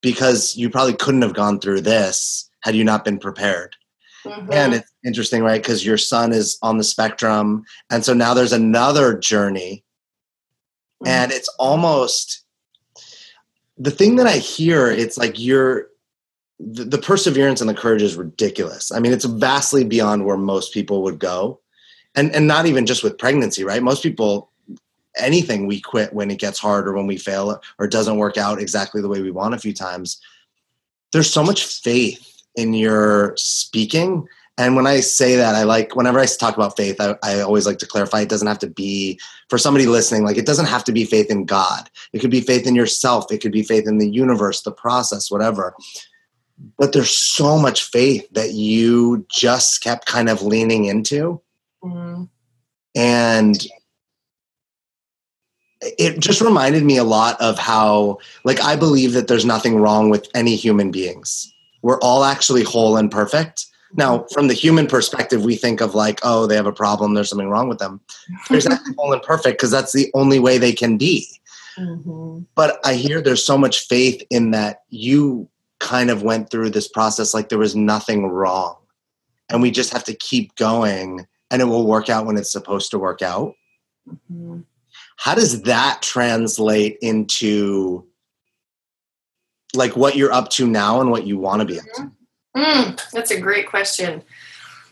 [0.00, 3.76] because you probably couldn't have gone through this had you not been prepared.
[4.24, 4.52] Mm-hmm.
[4.52, 5.62] And it's interesting, right?
[5.62, 7.64] Because your son is on the spectrum.
[7.90, 9.84] And so now there's another journey.
[11.02, 11.08] Mm-hmm.
[11.08, 12.44] And it's almost
[13.78, 15.88] the thing that I hear, it's like you're
[16.60, 18.92] the, the perseverance and the courage is ridiculous.
[18.92, 21.60] I mean, it's vastly beyond where most people would go.
[22.14, 23.82] And and not even just with pregnancy, right?
[23.82, 24.50] Most people
[25.16, 28.60] anything we quit when it gets hard or when we fail or doesn't work out
[28.60, 30.20] exactly the way we want a few times
[31.12, 36.20] there's so much faith in your speaking and when i say that i like whenever
[36.20, 39.18] i talk about faith I, I, always like to clarify it doesn't have to be
[39.48, 42.40] for somebody listening like it doesn't have to be faith in god it could be
[42.40, 45.74] faith in yourself it could be faith in the universe the process whatever
[46.78, 51.40] but there's so much faith that you just kept kind of leaning into.
[51.82, 52.24] Mm-hmm.
[52.94, 53.66] and
[55.80, 60.10] it just reminded me a lot of how like i believe that there's nothing wrong
[60.10, 61.50] with any human beings.
[61.80, 63.64] We're all actually whole and perfect.
[63.94, 67.30] Now from the human perspective we think of like oh they have a problem there's
[67.30, 68.00] something wrong with them.
[68.50, 71.26] There's actually whole and perfect because that's the only way they can be.
[71.78, 72.40] Mm-hmm.
[72.56, 75.48] but i hear there's so much faith in that you
[75.80, 78.76] kind of went through this process like there was nothing wrong.
[79.48, 82.92] And we just have to keep going and it will work out when it's supposed
[82.92, 83.54] to work out.
[84.08, 84.60] Mm-hmm.
[85.16, 88.06] How does that translate into
[89.74, 92.10] like what you're up to now and what you want to be up to?
[92.56, 94.22] Mm, that's a great question.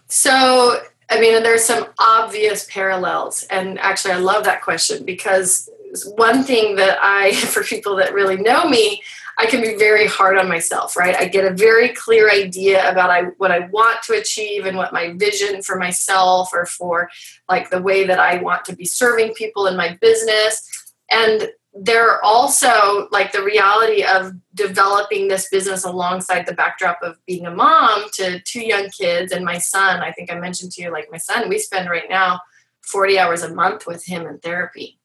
[0.09, 3.45] So I mean, there's some obvious parallels.
[3.51, 5.71] And actually, I love that question because
[6.17, 9.03] one thing that I, for people that really know me,
[9.41, 11.15] I can be very hard on myself, right?
[11.15, 14.93] I get a very clear idea about I, what I want to achieve and what
[14.93, 17.09] my vision for myself or for
[17.49, 20.69] like the way that I want to be serving people in my business.
[21.11, 27.17] And there are also like the reality of developing this business alongside the backdrop of
[27.25, 30.01] being a mom to two young kids and my son.
[30.01, 32.41] I think I mentioned to you, like my son, we spend right now
[32.83, 34.99] 40 hours a month with him in therapy.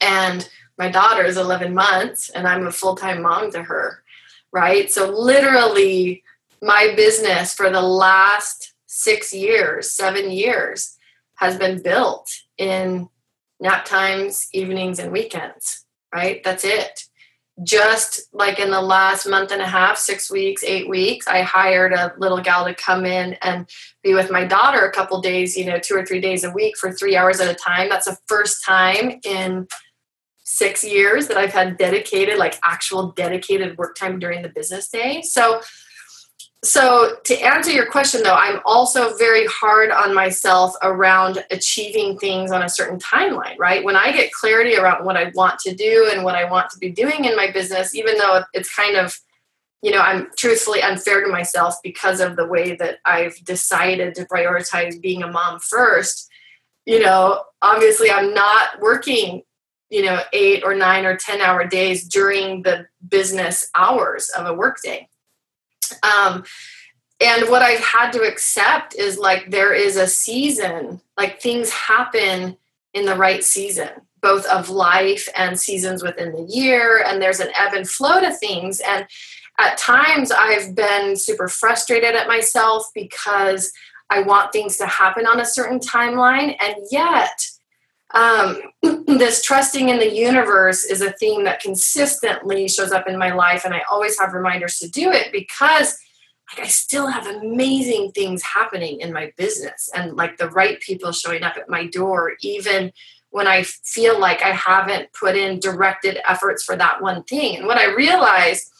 [0.00, 4.02] And my daughter is 11 months and I'm a full time mom to her,
[4.52, 4.90] right?
[4.90, 6.22] So, literally,
[6.62, 10.96] my business for the last six years, seven years,
[11.36, 13.08] has been built in
[13.60, 15.84] nap times, evenings, and weekends,
[16.14, 16.42] right?
[16.42, 17.04] That's it.
[17.62, 21.94] Just like in the last month and a half, six weeks, eight weeks, I hired
[21.94, 23.66] a little gal to come in and
[24.02, 26.76] be with my daughter a couple days, you know, two or three days a week
[26.76, 27.88] for three hours at a time.
[27.88, 29.66] That's the first time in
[30.56, 35.22] six years that I've had dedicated, like actual dedicated work time during the business day.
[35.22, 35.60] So,
[36.64, 42.50] so to answer your question though, I'm also very hard on myself around achieving things
[42.50, 43.84] on a certain timeline, right?
[43.84, 46.78] When I get clarity around what I want to do and what I want to
[46.78, 49.18] be doing in my business, even though it's kind of
[49.82, 54.24] you know, I'm truthfully unfair to myself because of the way that I've decided to
[54.24, 56.28] prioritize being a mom first.
[56.86, 59.42] You know, obviously, I'm not working
[59.90, 64.54] you know eight or nine or ten hour days during the business hours of a
[64.54, 65.08] workday.
[66.02, 66.44] Um,
[67.18, 72.56] and what i've had to accept is like there is a season like things happen
[72.92, 73.88] in the right season
[74.26, 78.32] both of life and seasons within the year and there's an ebb and flow to
[78.32, 78.80] things.
[78.80, 79.06] And
[79.58, 83.72] at times i've been super frustrated at myself because
[84.10, 87.40] i want things to happen on a certain timeline and yet
[88.14, 88.60] um,
[89.06, 93.64] this trusting in the universe is a theme that consistently shows up in my life
[93.64, 95.96] and i always have reminders to do it because
[96.50, 101.12] like i still have amazing things happening in my business and like the right people
[101.12, 102.92] showing up at my door even
[103.30, 107.56] when i feel like i haven't put in directed efforts for that one thing.
[107.56, 108.70] And what i realized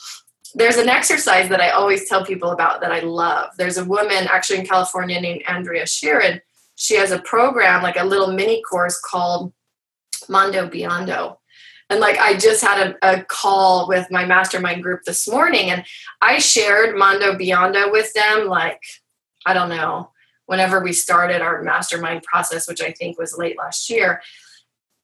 [0.55, 3.51] there's an exercise that i always tell people about that i love.
[3.59, 6.41] There's a woman actually in california named andrea sharon
[6.77, 9.53] she has a program, like a little mini course called
[10.29, 11.39] Mondo Beyondo.
[11.89, 15.85] And like I just had a, a, call with my mastermind group this morning, and
[16.21, 18.81] I shared Mondo Beyondo with them, like,
[19.47, 20.11] I don't know,
[20.47, 24.21] whenever we started our mastermind process, which I think was late last year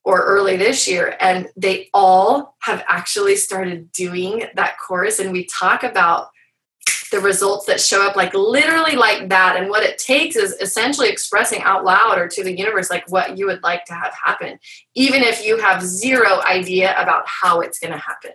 [0.03, 1.15] or early this year.
[1.21, 5.19] And they all have actually started doing that course.
[5.19, 6.29] And we talk about
[7.13, 9.55] the results that show up like literally like that.
[9.55, 13.37] And what it takes is essentially expressing out loud or to the universe like what
[13.37, 14.57] you would like to have happen
[14.95, 18.31] even if you have zero idea about how it's going to happen.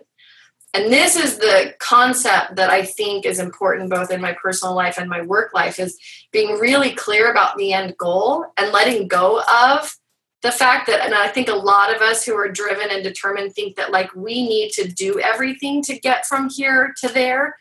[0.73, 4.97] And this is the concept that i think is important both in my personal life
[4.97, 5.97] and my work life is
[6.31, 9.97] being really clear about the end goal and letting go of
[10.41, 13.53] the fact that and i think a lot of us who are driven and determined
[13.53, 17.55] think that like we need to do everything to get from here to there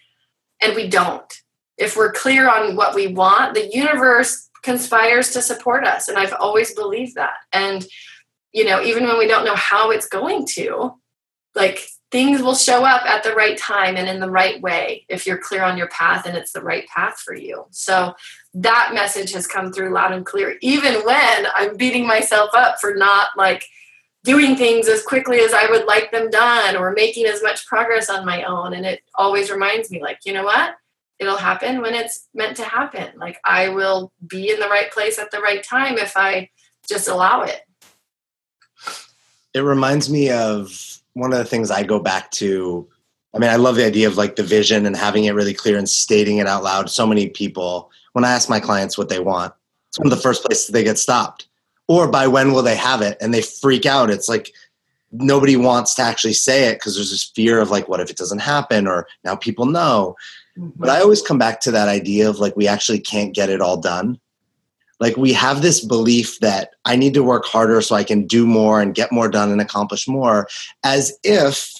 [0.60, 1.32] and we don't.
[1.76, 6.08] If we're clear on what we want, the universe conspires to support us.
[6.08, 7.36] And I've always believed that.
[7.52, 7.86] And,
[8.52, 10.94] you know, even when we don't know how it's going to,
[11.54, 15.26] like things will show up at the right time and in the right way if
[15.26, 17.66] you're clear on your path and it's the right path for you.
[17.70, 18.14] So
[18.54, 22.94] that message has come through loud and clear, even when I'm beating myself up for
[22.94, 23.64] not like
[24.24, 28.10] doing things as quickly as I would like them done or making as much progress
[28.10, 28.74] on my own.
[28.74, 30.74] And it always reminds me, like, you know what?
[31.18, 33.18] It'll happen when it's meant to happen.
[33.18, 36.50] Like, I will be in the right place at the right time if I
[36.88, 37.62] just allow it.
[39.54, 42.88] It reminds me of one of the things I go back to.
[43.34, 45.76] I mean, I love the idea of like the vision and having it really clear
[45.76, 46.90] and stating it out loud.
[46.90, 49.52] So many people, when I ask my clients what they want,
[49.88, 51.47] it's one of the first places they get stopped
[51.88, 53.16] or by when will they have it?
[53.20, 54.10] And they freak out.
[54.10, 54.52] It's like
[55.10, 58.16] nobody wants to actually say it because there's this fear of like what if it
[58.16, 60.16] doesn't happen or now people know?
[60.58, 60.70] Mm-hmm.
[60.80, 63.60] but i always come back to that idea of like we actually can't get it
[63.60, 64.18] all done.
[65.00, 68.46] Like we have this belief that i need to work harder so i can do
[68.46, 70.48] more and get more done and accomplish more
[70.84, 71.72] as if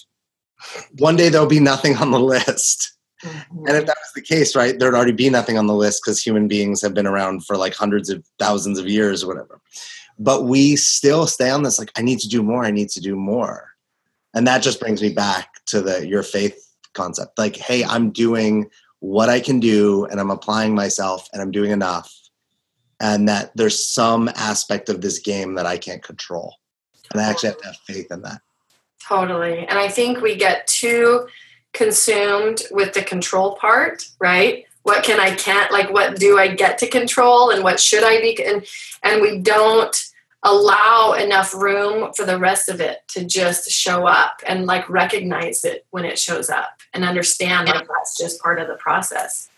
[0.97, 2.93] one day there'll be nothing on the list.
[3.23, 3.67] Mm-hmm.
[3.67, 6.23] And if that was the case, right, there'd already be nothing on the list because
[6.23, 9.59] human beings have been around for like hundreds of thousands of years or whatever
[10.19, 13.01] but we still stay on this like i need to do more i need to
[13.01, 13.71] do more
[14.35, 18.69] and that just brings me back to the your faith concept like hey i'm doing
[18.99, 22.13] what i can do and i'm applying myself and i'm doing enough
[22.99, 26.55] and that there's some aspect of this game that I can't control.
[27.11, 28.41] And I actually have to have faith in that.
[29.07, 29.65] Totally.
[29.67, 31.27] And I think we get too
[31.73, 34.65] consumed with the control part, right?
[34.83, 38.19] What can I can't like what do I get to control and what should I
[38.21, 38.65] be and
[39.03, 39.95] and we don't
[40.43, 45.63] allow enough room for the rest of it to just show up and like recognize
[45.65, 49.49] it when it shows up and understand that that's just part of the process.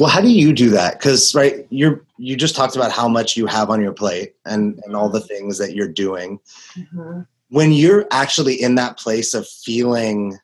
[0.00, 0.98] Well, how do you do that?
[0.98, 4.80] Because right, you're you just talked about how much you have on your plate and
[4.84, 6.38] and all the things that you're doing.
[6.76, 7.22] Mm-hmm.
[7.50, 10.38] When you're actually in that place of feeling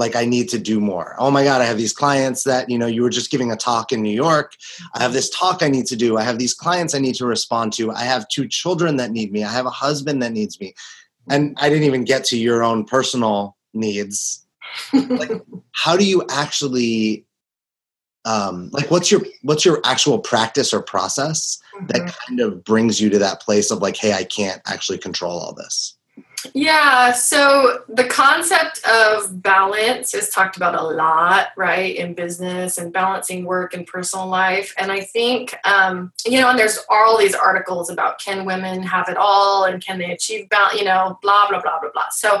[0.00, 1.14] like I need to do more.
[1.18, 3.56] Oh my God, I have these clients that, you know, you were just giving a
[3.56, 4.56] talk in New York.
[4.94, 6.16] I have this talk I need to do.
[6.16, 7.92] I have these clients I need to respond to.
[7.92, 9.44] I have two children that need me.
[9.44, 10.74] I have a husband that needs me.
[11.28, 14.46] And I didn't even get to your own personal needs.
[14.94, 15.30] like,
[15.72, 17.26] how do you actually
[18.26, 21.86] um, like what's your what's your actual practice or process mm-hmm.
[21.86, 25.38] that kind of brings you to that place of like hey i can't actually control
[25.38, 25.96] all this
[26.54, 32.92] yeah so the concept of balance is talked about a lot right in business and
[32.92, 34.74] balancing work and personal life.
[34.78, 39.08] And i think um, you know and there's all these articles about can women have
[39.08, 42.08] it all and can they achieve balance you know blah blah blah blah blah.
[42.10, 42.40] So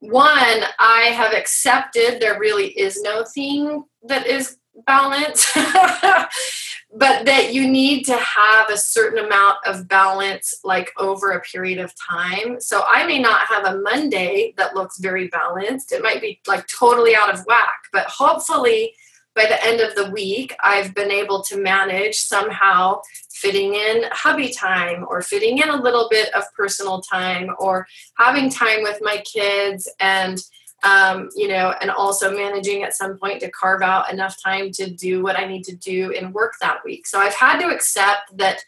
[0.00, 7.68] one i have accepted there really is no thing that is balance, but that you
[7.68, 12.60] need to have a certain amount of balance like over a period of time.
[12.60, 15.92] So I may not have a Monday that looks very balanced.
[15.92, 18.94] It might be like totally out of whack, but hopefully
[19.34, 24.48] by the end of the week, I've been able to manage somehow fitting in hubby
[24.48, 27.86] time or fitting in a little bit of personal time or
[28.16, 30.40] having time with my kids and
[30.84, 34.88] um, you know, and also managing at some point to carve out enough time to
[34.88, 37.06] do what I need to do in work that week.
[37.06, 38.60] So I've had to accept that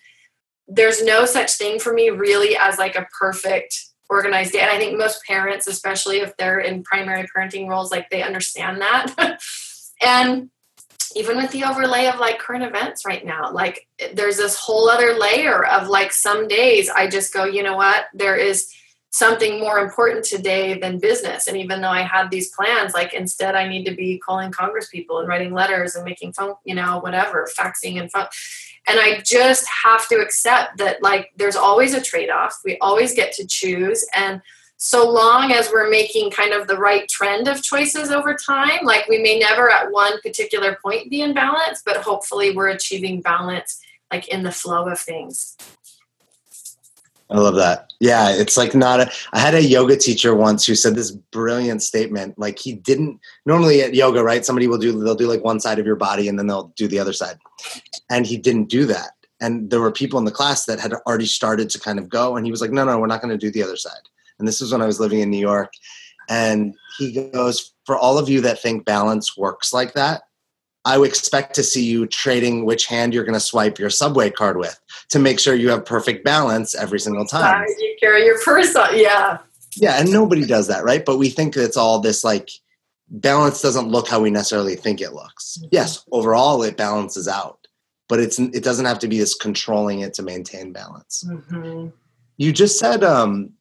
[0.67, 4.61] there's no such thing for me really as like a perfect organized day.
[4.61, 8.81] And I think most parents, especially if they're in primary parenting roles, like they understand
[8.81, 9.41] that.
[10.03, 10.51] and
[11.17, 15.15] even with the overlay of like current events right now, like there's this whole other
[15.15, 18.73] layer of like some days I just go, you know what, there is
[19.11, 21.49] something more important today than business.
[21.49, 24.89] And even though I had these plans, like instead I need to be calling Congress
[24.89, 28.27] people and writing letters and making phone, you know, whatever, faxing and phone.
[28.87, 32.61] And I just have to accept that like there's always a trade-off.
[32.65, 34.07] We always get to choose.
[34.15, 34.41] And
[34.77, 39.07] so long as we're making kind of the right trend of choices over time, like
[39.09, 43.79] we may never at one particular point be in balance, but hopefully we're achieving balance
[44.11, 45.57] like in the flow of things.
[47.31, 47.93] I love that.
[48.01, 49.13] Yeah, it's like not a.
[49.33, 52.39] I had a yoga teacher once who said this brilliant statement.
[52.39, 54.45] Like he didn't normally at yoga, right?
[54.45, 56.89] Somebody will do they'll do like one side of your body and then they'll do
[56.89, 57.39] the other side,
[58.11, 59.11] and he didn't do that.
[59.41, 62.37] And there were people in the class that had already started to kind of go,
[62.37, 64.03] and he was like, "No, no, we're not going to do the other side."
[64.39, 65.73] And this was when I was living in New York,
[66.29, 70.23] and he goes, "For all of you that think balance works like that,
[70.85, 74.31] I would expect to see you trading which hand you're going to swipe your subway
[74.31, 77.67] card with to make sure you have perfect balance every single time.
[77.79, 79.39] You carry your purse on, yeah.
[79.77, 81.05] Yeah, and nobody does that, right?
[81.05, 82.51] But we think it's all this like
[83.11, 85.59] balance doesn't look how we necessarily think it looks.
[85.59, 85.69] Mm-hmm.
[85.73, 87.67] Yes, overall it balances out,
[88.09, 91.25] but it's it doesn't have to be this controlling it to maintain balance.
[91.29, 91.89] Mm-hmm.
[92.39, 93.53] You just said, um,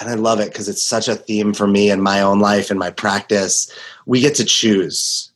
[0.00, 2.70] and I love it because it's such a theme for me in my own life
[2.70, 3.72] and my practice.
[4.04, 5.31] We get to choose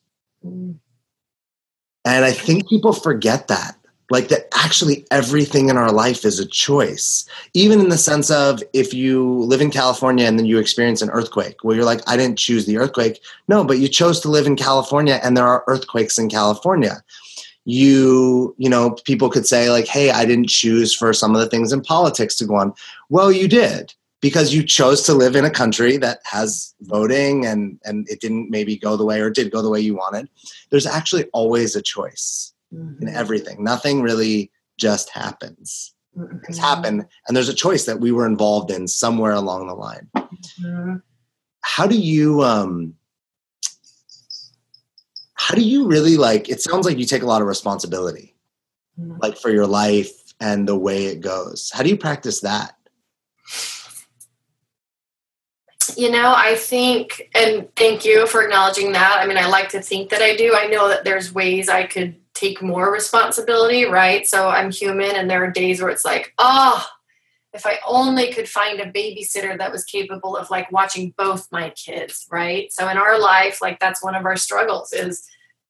[2.06, 3.76] and I think people forget that.
[4.08, 7.28] Like that actually everything in our life is a choice.
[7.54, 11.10] Even in the sense of if you live in California and then you experience an
[11.10, 13.20] earthquake, well, you're like, I didn't choose the earthquake.
[13.48, 17.02] No, but you chose to live in California and there are earthquakes in California.
[17.64, 21.48] You, you know, people could say, like, hey, I didn't choose for some of the
[21.48, 22.72] things in politics to go on.
[23.08, 23.92] Well, you did
[24.26, 28.50] because you chose to live in a country that has voting and and it didn't
[28.50, 30.28] maybe go the way or did go the way you wanted
[30.70, 33.00] there's actually always a choice mm-hmm.
[33.00, 36.38] in everything nothing really just happens mm-hmm.
[36.48, 40.08] it's happened and there's a choice that we were involved in somewhere along the line
[40.16, 40.96] mm-hmm.
[41.60, 42.92] how do you um
[45.34, 48.34] how do you really like it sounds like you take a lot of responsibility
[48.98, 49.18] mm-hmm.
[49.22, 50.10] like for your life
[50.40, 52.76] and the way it goes how do you practice that
[55.96, 59.18] you know, I think, and thank you for acknowledging that.
[59.20, 60.54] I mean, I like to think that I do.
[60.54, 64.26] I know that there's ways I could take more responsibility, right?
[64.26, 66.86] So I'm human, and there are days where it's like, oh,
[67.56, 71.70] if I only could find a babysitter that was capable of like watching both my
[71.70, 72.70] kids, right?
[72.72, 75.26] So in our life, like that's one of our struggles is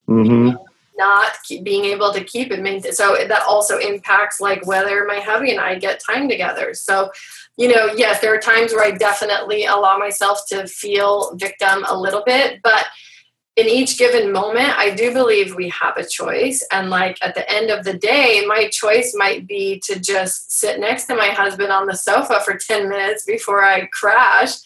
[0.08, 0.56] mm-hmm.
[0.98, 2.92] not keep, being able to keep it maintain.
[2.92, 6.74] So that also impacts like whether my hubby and I get time together.
[6.74, 7.12] So,
[7.56, 11.98] you know, yes, there are times where I definitely allow myself to feel victim a
[11.98, 12.86] little bit, but
[13.56, 16.62] in each given moment, I do believe we have a choice.
[16.70, 20.78] And like at the end of the day, my choice might be to just sit
[20.78, 24.56] next to my husband on the sofa for 10 minutes before I crash.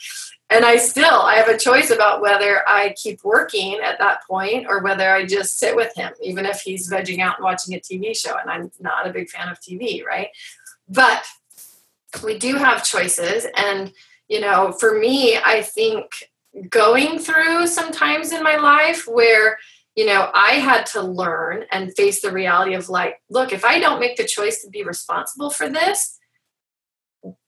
[0.52, 4.66] And I still I have a choice about whether I keep working at that point
[4.68, 7.78] or whether I just sit with him, even if he's vegging out and watching a
[7.78, 8.36] TV show.
[8.36, 10.30] And I'm not a big fan of TV, right?
[10.88, 11.24] But
[12.22, 13.46] we do have choices.
[13.56, 13.92] And,
[14.28, 16.06] you know, for me, I think
[16.68, 19.56] going through sometimes in my life where
[19.94, 23.78] you know i had to learn and face the reality of like look if i
[23.78, 26.18] don't make the choice to be responsible for this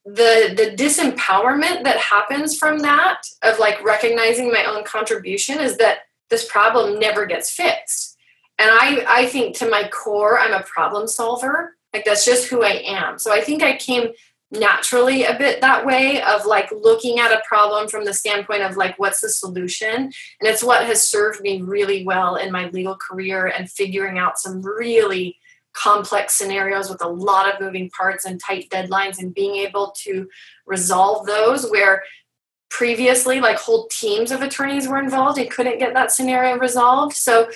[0.05, 5.99] the the disempowerment that happens from that of like recognizing my own contribution is that
[6.29, 8.17] this problem never gets fixed.
[8.59, 11.77] And i i think to my core i'm a problem solver.
[11.93, 13.19] Like that's just who i am.
[13.19, 14.09] So i think i came
[14.53, 18.77] naturally a bit that way of like looking at a problem from the standpoint of
[18.77, 19.95] like what's the solution?
[19.95, 24.39] And it's what has served me really well in my legal career and figuring out
[24.39, 25.39] some really
[25.73, 30.29] complex scenarios with a lot of moving parts and tight deadlines and being able to
[30.67, 32.03] resolve those where
[32.69, 37.15] previously like whole teams of attorneys were involved and couldn't get that scenario resolved.
[37.15, 37.49] So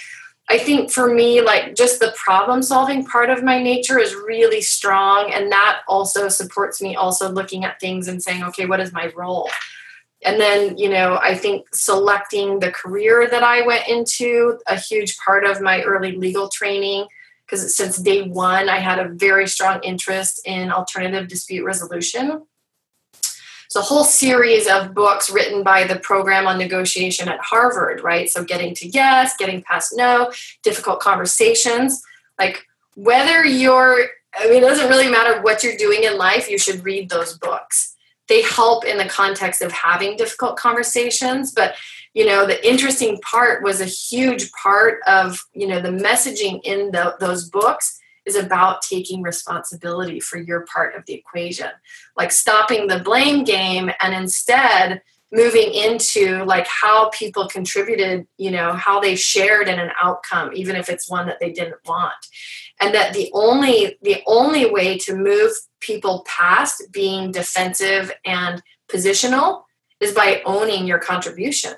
[0.49, 4.61] I think for me, like just the problem solving part of my nature is really
[4.61, 5.33] strong.
[5.33, 9.13] And that also supports me also looking at things and saying, okay, what is my
[9.17, 9.51] role?
[10.25, 15.17] And then, you know, I think selecting the career that I went into, a huge
[15.19, 17.07] part of my early legal training,
[17.45, 22.47] because since day one, I had a very strong interest in alternative dispute resolution
[23.77, 28.29] a whole series of books written by the program on negotiation at Harvard, right?
[28.29, 32.03] So getting to yes, getting past no, difficult conversations.
[32.39, 32.65] Like
[32.95, 36.85] whether you're, I mean, it doesn't really matter what you're doing in life, you should
[36.85, 37.95] read those books.
[38.29, 41.77] They help in the context of having difficult conversations, but
[42.13, 46.91] you know the interesting part was a huge part of you know the messaging in
[46.91, 51.71] the, those books is about taking responsibility for your part of the equation
[52.17, 55.01] like stopping the blame game and instead
[55.33, 60.77] moving into like how people contributed you know how they shared in an outcome even
[60.77, 62.15] if it's one that they didn't want.
[62.81, 69.63] And that the only the only way to move people past being defensive and positional
[70.01, 71.75] is by owning your contribution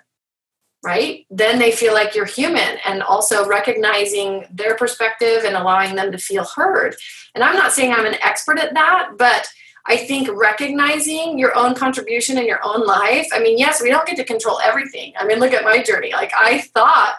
[0.89, 1.27] right?
[1.29, 6.17] Then they feel like you're human and also recognizing their perspective and allowing them to
[6.17, 6.97] feel heard.
[7.35, 9.47] And I'm not saying I'm an expert at that, but
[9.85, 13.27] I think recognizing your own contribution in your own life.
[13.35, 15.13] I mean, yes, we don't get to control everything.
[15.19, 16.13] I mean, look at my journey.
[16.13, 17.17] Like, I thought,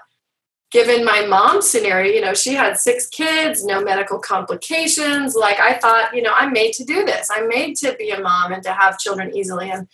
[0.71, 5.35] given my mom's scenario, you know, she had six kids, no medical complications.
[5.35, 7.29] Like, I thought, you know, I'm made to do this.
[7.31, 9.69] I'm made to be a mom and to have children easily.
[9.69, 9.87] And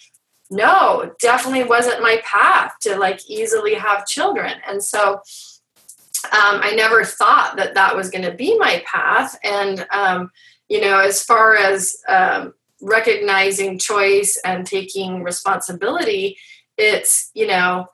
[0.50, 4.54] no, definitely wasn't my path to like easily have children.
[4.68, 5.22] And so
[6.26, 9.38] um, I never thought that that was going to be my path.
[9.44, 10.32] And, um,
[10.70, 16.38] you know, as far as um, recognizing choice and taking responsibility,
[16.78, 17.88] it's, you know,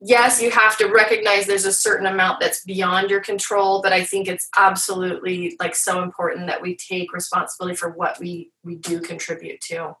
[0.00, 4.04] yes, you have to recognize there's a certain amount that's beyond your control, but I
[4.04, 9.00] think it's absolutely like so important that we take responsibility for what we we do
[9.00, 9.96] contribute to.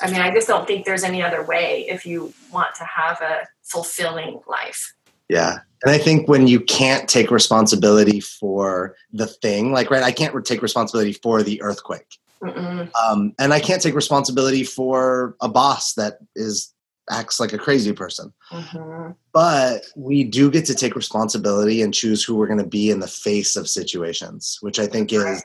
[0.00, 3.20] I mean, I just don't think there's any other way if you want to have
[3.20, 4.94] a fulfilling life.
[5.28, 5.58] Yeah.
[5.82, 10.44] And I think when you can't take responsibility for the thing, like, right, I can't
[10.44, 12.18] take responsibility for the earthquake.
[12.42, 16.72] Um, and I can't take responsibility for a boss that is
[17.10, 18.32] acts like a crazy person.
[18.50, 19.12] Mm-hmm.
[19.32, 23.00] But we do get to take responsibility and choose who we're going to be in
[23.00, 25.42] the face of situations, which I think is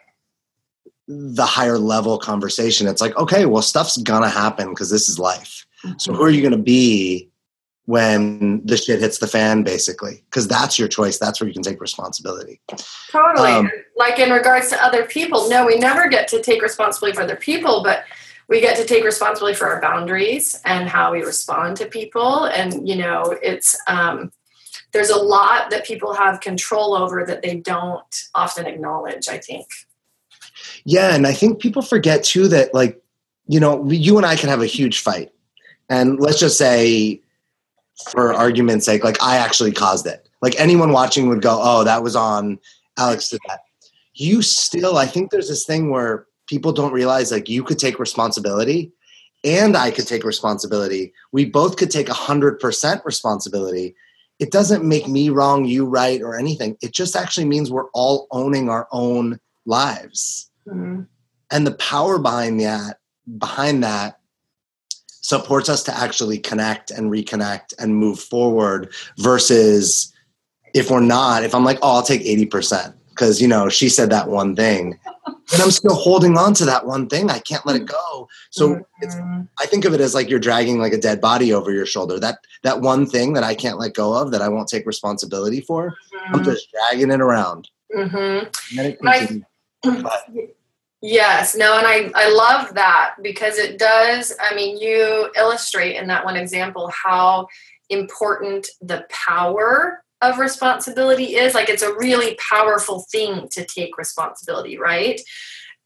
[1.08, 2.88] the higher level conversation.
[2.88, 5.66] It's like, okay, well, stuff's gonna happen because this is life.
[5.86, 5.98] Mm-hmm.
[5.98, 7.30] So who are you gonna be
[7.86, 10.24] when the shit hits the fan, basically?
[10.30, 11.18] Because that's your choice.
[11.18, 12.62] That's where you can take responsibility.
[13.10, 13.52] Totally.
[13.52, 17.24] Um, like in regards to other people, no, we never get to take responsibility for
[17.24, 18.04] other people, but
[18.48, 22.46] we get to take responsibility for our boundaries and how we respond to people.
[22.46, 24.32] And you know, it's um,
[24.92, 29.28] there's a lot that people have control over that they don't often acknowledge.
[29.28, 29.68] I think.
[30.86, 33.02] Yeah, and I think people forget too that like
[33.48, 35.32] you know you and I can have a huge fight,
[35.90, 37.22] and let's just say,
[38.12, 40.28] for argument's sake, like I actually caused it.
[40.42, 42.60] Like anyone watching would go, "Oh, that was on
[42.98, 43.62] Alex did that."
[44.14, 47.98] You still, I think there's this thing where people don't realize like you could take
[47.98, 48.92] responsibility
[49.44, 51.14] and I could take responsibility.
[51.32, 53.96] We both could take 100% responsibility
[54.42, 56.76] it doesn't make me wrong, you right, or anything.
[56.82, 60.50] It just actually means we're all owning our own lives.
[60.68, 61.04] Mm-hmm.
[61.52, 63.00] And the power behind that,
[63.38, 64.20] behind that
[65.08, 70.14] supports us to actually connect and reconnect and move forward versus
[70.74, 74.10] if we're not, if I'm like, oh, I'll take 80% because, you know, she said
[74.10, 74.98] that one thing
[75.54, 77.30] and I'm still holding on to that one thing.
[77.30, 78.28] I can't let it go.
[78.52, 79.42] So mm-hmm.
[79.60, 82.20] I think of it as like you're dragging like a dead body over your shoulder.
[82.20, 85.62] That, that one thing that I can't let go of that I won't take responsibility
[85.62, 86.36] for, mm-hmm.
[86.36, 87.70] I'm just dragging it around.
[87.96, 89.42] Mm-hmm.
[91.04, 94.34] Yes, no, and I, I love that because it does.
[94.40, 97.48] I mean, you illustrate in that one example how
[97.90, 101.56] important the power of responsibility is.
[101.56, 105.20] Like, it's a really powerful thing to take responsibility, right?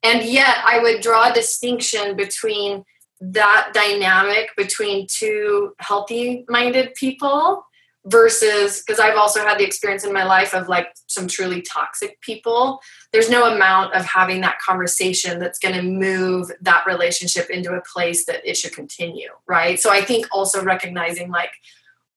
[0.04, 2.84] And yet, I would draw a distinction between
[3.22, 7.66] that dynamic between two healthy minded people
[8.06, 12.22] versus because I've also had the experience in my life of like some truly toxic
[12.22, 12.80] people.
[13.12, 17.82] There's no amount of having that conversation that's going to move that relationship into a
[17.82, 19.80] place that it should continue, right?
[19.80, 21.52] So I think also recognizing like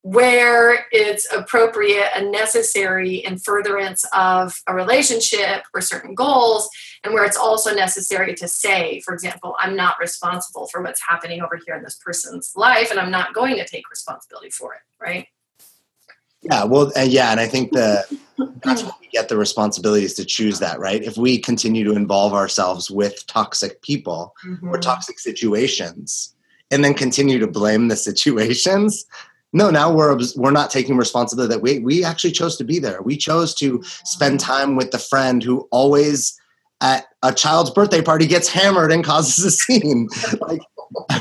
[0.03, 6.69] where it's appropriate and necessary in furtherance of a relationship or certain goals,
[7.03, 11.43] and where it's also necessary to say, for example, I'm not responsible for what's happening
[11.43, 14.81] over here in this person's life, and I'm not going to take responsibility for it,
[15.01, 15.27] right?
[16.43, 18.05] Yeah, well, and yeah, and I think the
[18.63, 21.03] that's when we get the responsibilities to choose that, right?
[21.03, 24.69] If we continue to involve ourselves with toxic people mm-hmm.
[24.69, 26.35] or toxic situations,
[26.71, 29.05] and then continue to blame the situations,
[29.53, 33.03] no, now we're we're not taking responsibility that we we actually chose to be there.
[33.03, 36.39] We chose to spend time with the friend who always
[36.81, 40.09] at a child's birthday party gets hammered and causes a scene.
[40.41, 40.61] like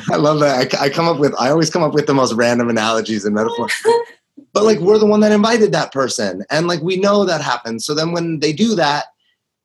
[0.09, 0.75] I love that.
[0.75, 3.33] I, I come up with I always come up with the most random analogies and
[3.33, 3.73] metaphors
[4.53, 7.85] but like we're the one that invited that person and like we know that happens
[7.85, 9.05] so then when they do that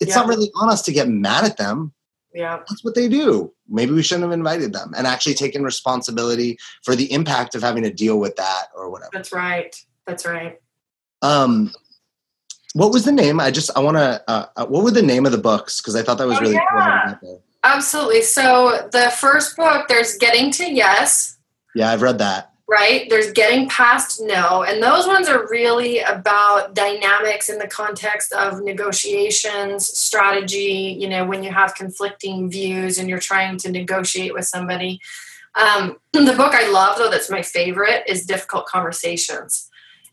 [0.02, 0.16] it's yeah.
[0.16, 1.92] not really on us to get mad at them.
[2.34, 2.58] Yeah.
[2.68, 3.52] That's what they do.
[3.68, 7.84] Maybe we shouldn't have invited them and actually taken responsibility for the impact of having
[7.84, 9.10] to deal with that or whatever.
[9.12, 9.74] That's right.
[10.06, 10.58] That's right.
[11.22, 11.72] Um
[12.74, 13.38] what was the name?
[13.38, 15.80] I just i want to uh, uh, what were the name of the books?
[15.80, 17.14] Because i thought that was oh, really yeah.
[17.20, 18.22] cool absolutely.
[18.22, 21.38] So the first book there's getting to yes.
[21.76, 23.06] Yeah i've read that right?
[23.10, 24.62] There's getting past no.
[24.62, 31.26] And those ones are really about dynamics in the context of negotiations, strategy, you know,
[31.26, 35.02] when you have conflicting views and you're trying to negotiate with somebody.
[35.54, 39.68] Um, the book I love, though, that's my favorite is Difficult Conversations.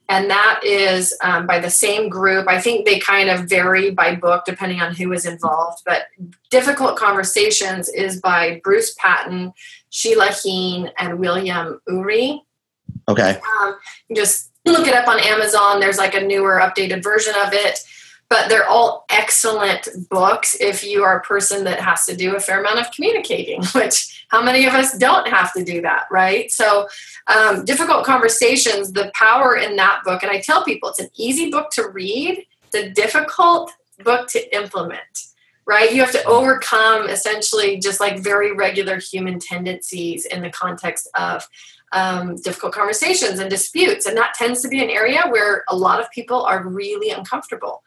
[0.10, 2.49] And that is um, by the same group.
[2.49, 5.84] I think they kind of vary by book depending on who is involved.
[5.86, 6.07] But
[6.49, 9.53] Difficult Conversations is by Bruce Patton,
[9.91, 12.43] Sheila Heen, and William Ury.
[13.10, 13.39] Okay.
[13.60, 13.76] Um,
[14.16, 15.80] just look it up on Amazon.
[15.80, 17.80] There's like a newer, updated version of it.
[18.30, 22.39] But they're all excellent books if you are a person that has to do a
[22.39, 26.51] fair amount of communicating, which how many of us don't have to do that, right?
[26.51, 26.88] So,
[27.26, 31.49] um, difficult conversations, the power in that book, and I tell people it's an easy
[31.49, 33.72] book to read, it's a difficult
[34.03, 35.30] book to implement
[35.70, 35.93] right?
[35.93, 41.47] You have to overcome essentially just like very regular human tendencies in the context of
[41.92, 44.06] um, difficult conversations and disputes.
[44.06, 47.84] And that tends to be an area where a lot of people are really uncomfortable.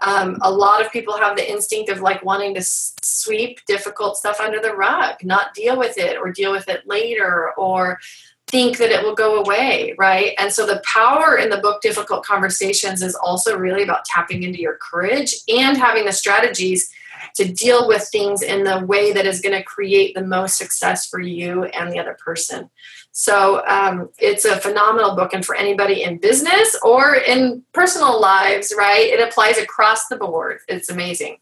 [0.00, 4.40] Um, a lot of people have the instinct of like wanting to sweep difficult stuff
[4.40, 7.98] under the rug, not deal with it or deal with it later or
[8.46, 10.34] think that it will go away, right?
[10.38, 14.60] And so the power in the book Difficult Conversations is also really about tapping into
[14.60, 16.90] your courage and having the strategies
[17.34, 21.06] to deal with things in the way that is going to create the most success
[21.06, 22.70] for you and the other person.
[23.12, 28.72] So um, it's a phenomenal book, and for anybody in business or in personal lives,
[28.76, 29.06] right?
[29.06, 30.58] It applies across the board.
[30.68, 31.38] It's amazing.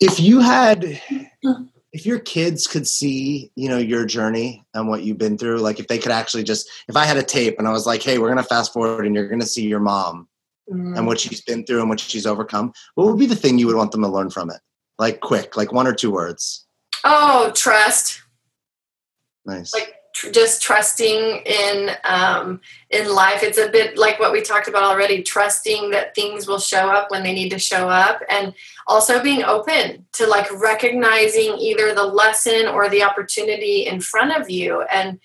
[0.00, 1.00] If you had,
[1.92, 5.78] if your kids could see, you know, your journey and what you've been through, like
[5.78, 8.18] if they could actually just, if I had a tape and I was like, hey,
[8.18, 10.28] we're going to fast forward and you're going to see your mom
[10.70, 10.96] mm.
[10.96, 13.66] and what she's been through and what she's overcome, what would be the thing you
[13.66, 14.60] would want them to learn from it?
[14.98, 16.66] Like quick, like one or two words.
[17.04, 18.22] Oh, trust.
[19.50, 19.74] Nice.
[19.74, 23.42] Like tr- just trusting in um, in life.
[23.42, 25.22] It's a bit like what we talked about already.
[25.22, 28.54] Trusting that things will show up when they need to show up, and
[28.86, 34.48] also being open to like recognizing either the lesson or the opportunity in front of
[34.48, 34.82] you.
[34.82, 35.18] And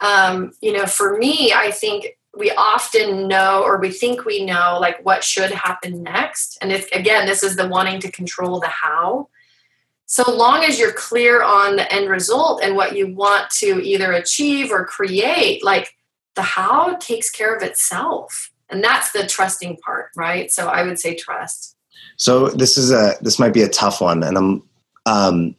[0.00, 4.78] um, you know, for me, I think we often know or we think we know
[4.78, 8.68] like what should happen next and if again this is the wanting to control the
[8.68, 9.26] how
[10.06, 14.12] so long as you're clear on the end result and what you want to either
[14.12, 15.94] achieve or create like
[16.36, 18.52] the how takes care of itself.
[18.70, 20.50] And that's the trusting part right?
[20.50, 21.76] So i would say trust.
[22.16, 24.62] So this is a this might be a tough one and i'm
[25.06, 25.56] um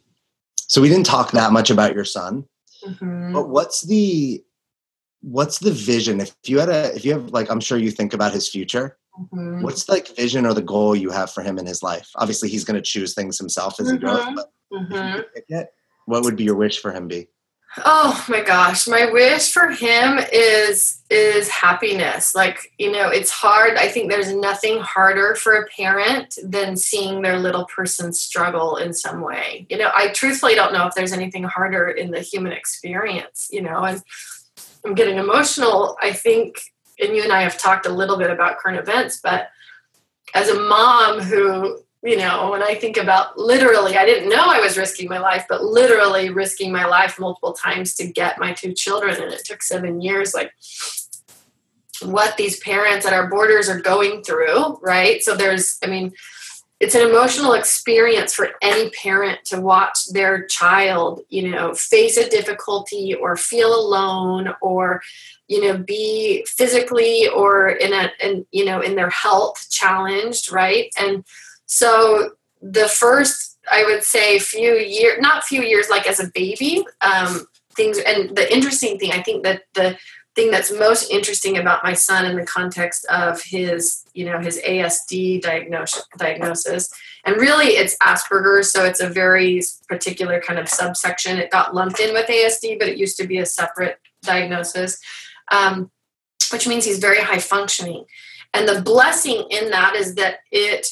[0.56, 2.44] so we didn't talk that much about your son.
[2.86, 3.32] Mm-hmm.
[3.32, 4.42] but what's the
[5.20, 6.20] what's the vision?
[6.20, 8.96] If you had a if you have like i'm sure you think about his future
[9.18, 9.62] mm-hmm.
[9.62, 12.64] what's like vision or the goal you have for him in his life obviously he's
[12.64, 13.96] going to choose things himself as mm-hmm.
[13.96, 14.34] he grows mm-hmm.
[14.34, 15.20] but mm-hmm.
[15.48, 15.68] it,
[16.06, 17.28] what would be your wish for him be
[17.84, 23.76] oh my gosh my wish for him is is happiness like you know it's hard
[23.76, 28.94] i think there's nothing harder for a parent than seeing their little person struggle in
[28.94, 32.52] some way you know i truthfully don't know if there's anything harder in the human
[32.52, 34.02] experience you know and
[34.84, 36.60] I'm getting emotional, I think,
[37.00, 39.50] and you and I have talked a little bit about current events, but
[40.34, 44.60] as a mom who, you know, when I think about literally, I didn't know I
[44.60, 48.72] was risking my life, but literally risking my life multiple times to get my two
[48.72, 50.52] children, and it took seven years, like
[52.02, 55.22] what these parents at our borders are going through, right?
[55.22, 56.12] So there's, I mean,
[56.80, 62.28] it's an emotional experience for any parent to watch their child you know face a
[62.28, 65.02] difficulty or feel alone or
[65.48, 70.92] you know be physically or in a and you know in their health challenged right?
[70.98, 71.24] And
[71.66, 72.30] so
[72.62, 77.46] the first i would say few years not few years like as a baby um,
[77.74, 79.96] things and the interesting thing i think that the
[80.34, 84.60] thing that's most interesting about my son in the context of his you know his
[84.66, 86.90] asd diagnosis diagnosis
[87.24, 91.38] and really it's asperger's so it's a very particular kind of subsection.
[91.38, 95.00] It got lumped in with asd but it used to be a separate diagnosis
[95.50, 95.90] um,
[96.52, 98.04] which means he's very high functioning
[98.54, 100.88] and the blessing in that is that it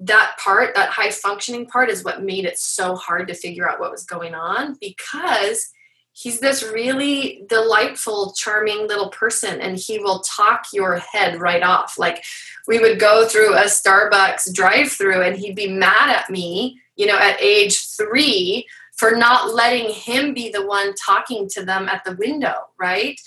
[0.00, 3.80] that part that high functioning part is what made it so hard to figure out
[3.80, 5.68] what was going on because
[6.12, 11.96] he's this really delightful, charming little person, and he will talk your head right off.
[11.98, 12.24] Like
[12.66, 17.18] we would go through a Starbucks drive-through, and he'd be mad at me, you know,
[17.18, 22.16] at age three for not letting him be the one talking to them at the
[22.16, 23.20] window, right?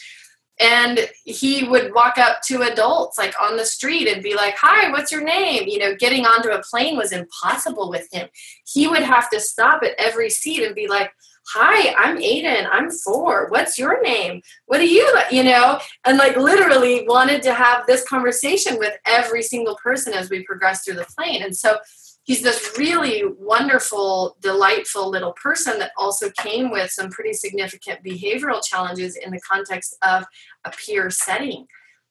[0.60, 4.92] And he would walk up to adults like on the street and be like, Hi,
[4.92, 5.68] what's your name?
[5.68, 8.28] You know, getting onto a plane was impossible with him.
[8.66, 11.12] He would have to stop at every seat and be like,
[11.54, 12.68] hi i'm aiden.
[12.72, 13.48] I'm four.
[13.50, 14.42] What's your name?
[14.68, 15.80] What do you you know?
[16.06, 20.86] And like literally wanted to have this conversation with every single person as we progressed
[20.86, 21.44] through the plane.
[21.44, 21.78] And so
[22.24, 28.62] he's this really wonderful delightful little person that also came with some pretty significant behavioral
[28.64, 30.26] challenges in the context of
[30.66, 31.66] a peer setting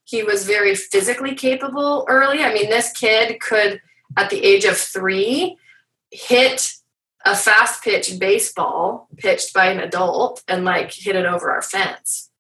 [0.04, 3.80] he was very physically capable early i mean this kid could
[4.16, 5.56] at the age of three
[6.10, 6.74] hit
[7.24, 12.30] a fast pitch baseball pitched by an adult and like hit it over our fence.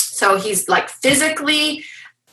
[0.00, 1.84] So he's like physically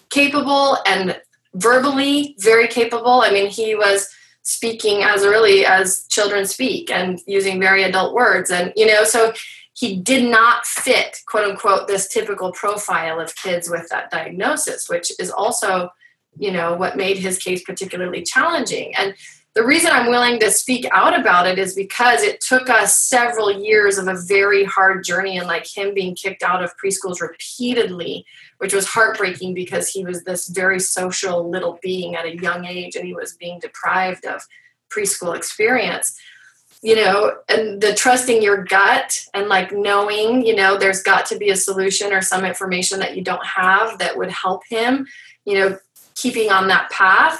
[0.09, 1.19] capable and
[1.53, 3.21] verbally very capable.
[3.21, 4.09] I mean, he was
[4.43, 8.51] speaking as early as children speak and using very adult words.
[8.51, 9.33] And, you know, so
[9.73, 15.11] he did not fit, quote unquote, this typical profile of kids with that diagnosis, which
[15.19, 15.89] is also,
[16.37, 18.93] you know, what made his case particularly challenging.
[18.95, 19.15] And
[19.55, 23.51] the reason I'm willing to speak out about it is because it took us several
[23.51, 28.25] years of a very hard journey and like him being kicked out of preschools repeatedly,
[28.57, 32.95] which was heartbreaking because he was this very social little being at a young age
[32.95, 34.41] and he was being deprived of
[34.89, 36.17] preschool experience.
[36.81, 41.37] You know, and the trusting your gut and like knowing, you know, there's got to
[41.37, 45.07] be a solution or some information that you don't have that would help him,
[45.45, 45.77] you know,
[46.15, 47.39] keeping on that path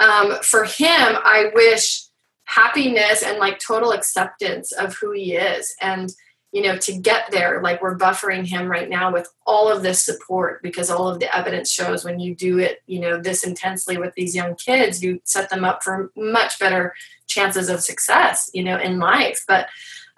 [0.00, 2.04] um, for him, I wish
[2.44, 5.74] happiness and like total acceptance of who he is.
[5.80, 6.10] And,
[6.52, 10.04] you know, to get there, like we're buffering him right now with all of this
[10.04, 13.96] support because all of the evidence shows when you do it, you know, this intensely
[13.96, 16.92] with these young kids, you set them up for much better
[17.28, 19.44] chances of success, you know, in life.
[19.46, 19.68] But,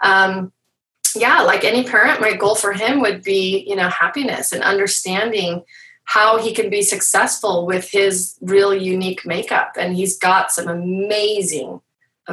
[0.03, 0.53] um,
[1.15, 5.63] yeah, like any parent, my goal for him would be, you know, happiness and understanding
[6.05, 9.73] how he can be successful with his real unique makeup.
[9.79, 11.81] And he's got some amazing,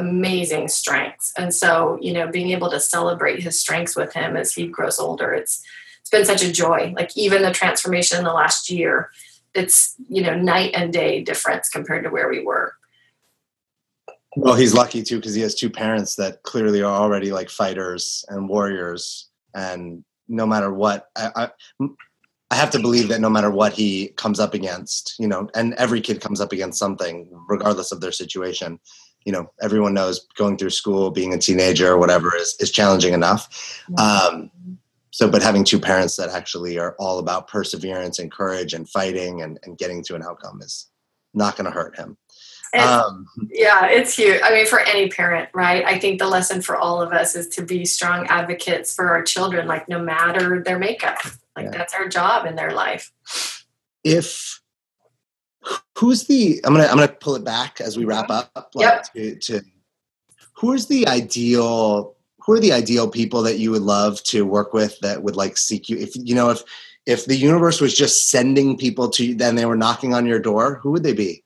[0.00, 1.32] amazing strengths.
[1.36, 4.98] And so, you know, being able to celebrate his strengths with him as he grows
[4.98, 5.62] older, it's
[6.00, 6.92] it's been such a joy.
[6.96, 9.10] Like even the transformation in the last year,
[9.54, 12.74] it's you know night and day difference compared to where we were.
[14.36, 18.24] Well, he's lucky too because he has two parents that clearly are already like fighters
[18.28, 21.88] and warriors, and no matter what, I, I,
[22.50, 25.74] I have to believe that no matter what he comes up against, you know, and
[25.74, 28.80] every kid comes up against something, regardless of their situation.
[29.24, 33.12] You know, everyone knows going through school, being a teenager or whatever is, is challenging
[33.12, 33.82] enough.
[33.98, 34.50] Um,
[35.10, 39.42] so but having two parents that actually are all about perseverance and courage and fighting
[39.42, 40.88] and, and getting to an outcome is
[41.34, 42.16] not going to hurt him.
[42.72, 44.40] Um, yeah it's huge.
[44.44, 45.84] I mean for any parent right?
[45.84, 49.22] I think the lesson for all of us is to be strong advocates for our
[49.22, 51.18] children like no matter their makeup.
[51.56, 51.70] Like yeah.
[51.72, 53.12] that's our job in their life.
[54.04, 54.59] If
[55.96, 58.58] who's the i'm gonna i'm gonna pull it back as we wrap mm-hmm.
[58.58, 59.12] up like, yep.
[59.12, 59.60] to, to
[60.54, 64.98] who's the ideal who are the ideal people that you would love to work with
[65.00, 66.62] that would like seek you if you know if
[67.06, 70.40] if the universe was just sending people to you then they were knocking on your
[70.40, 71.42] door who would they be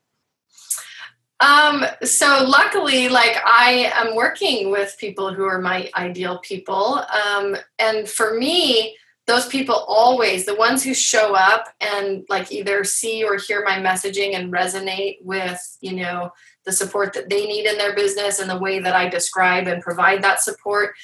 [1.40, 7.04] um, so luckily, like I am working with people who are my ideal people.
[7.26, 8.96] Um, and for me,
[9.26, 13.78] those people always, the ones who show up and like either see or hear my
[13.78, 16.30] messaging and resonate with, you know,
[16.66, 19.82] the support that they need in their business and the way that I describe and
[19.82, 20.94] provide that support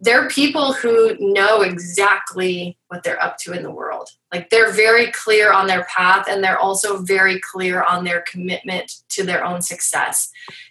[0.00, 4.10] they're people who know exactly what they're up to in the world.
[4.32, 8.92] Like they're very clear on their path and they're also very clear on their commitment
[9.10, 10.30] to their own success,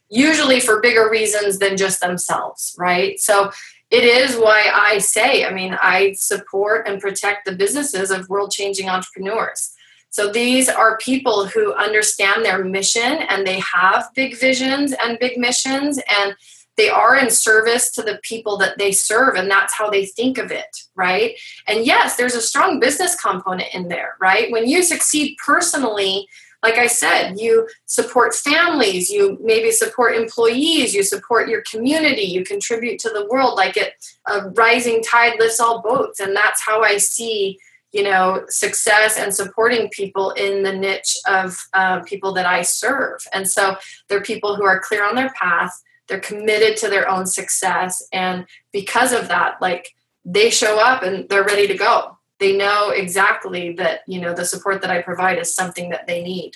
[0.10, 3.20] usually for bigger reasons than just themselves, right?
[3.20, 3.52] So
[3.94, 8.50] it is why I say, I mean, I support and protect the businesses of world
[8.50, 9.72] changing entrepreneurs.
[10.10, 15.38] So these are people who understand their mission and they have big visions and big
[15.38, 16.36] missions and
[16.76, 20.40] they are in service to the people that they serve and that's how they think
[20.40, 21.38] of it right
[21.68, 26.28] and yes there's a strong business component in there right when you succeed personally
[26.64, 32.44] like i said you support families you maybe support employees you support your community you
[32.44, 33.94] contribute to the world like it
[34.28, 36.20] a rising tide lifts all boats.
[36.20, 37.60] And that's how i see
[37.92, 43.20] you know success and supporting people in the niche of uh, people that i serve.
[43.34, 43.76] And so
[44.08, 48.46] they're people who are clear on their path they're committed to their own success and
[48.72, 49.94] because of that like
[50.26, 54.46] they show up and they're ready to go they know exactly that you know the
[54.46, 56.56] support that i provide is something that they need.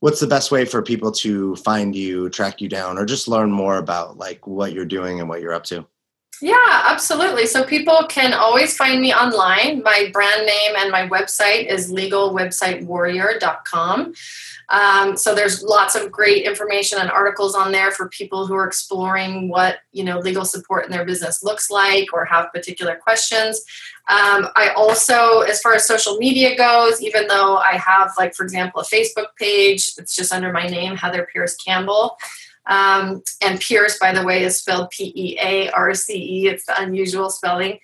[0.00, 3.52] What's the best way for people to find you track you down or just learn
[3.52, 5.84] more about like what you're doing and what you're up to?
[6.40, 7.44] Yeah absolutely.
[7.46, 9.82] So people can always find me online.
[9.82, 14.14] My brand name and my website is legalwebsitewarrior.com
[14.70, 18.66] um, so there's lots of great information and articles on there for people who are
[18.66, 23.62] exploring what you know legal support in their business looks like or have particular questions.
[24.10, 28.42] Um, I also, as far as social media goes, even though I have like for
[28.42, 32.16] example a Facebook page, it's just under my name Heather Pearce Campbell.
[32.66, 36.48] Um, and Pearce, by the way, is spelled P E A R C E.
[36.48, 37.78] It's the unusual spelling.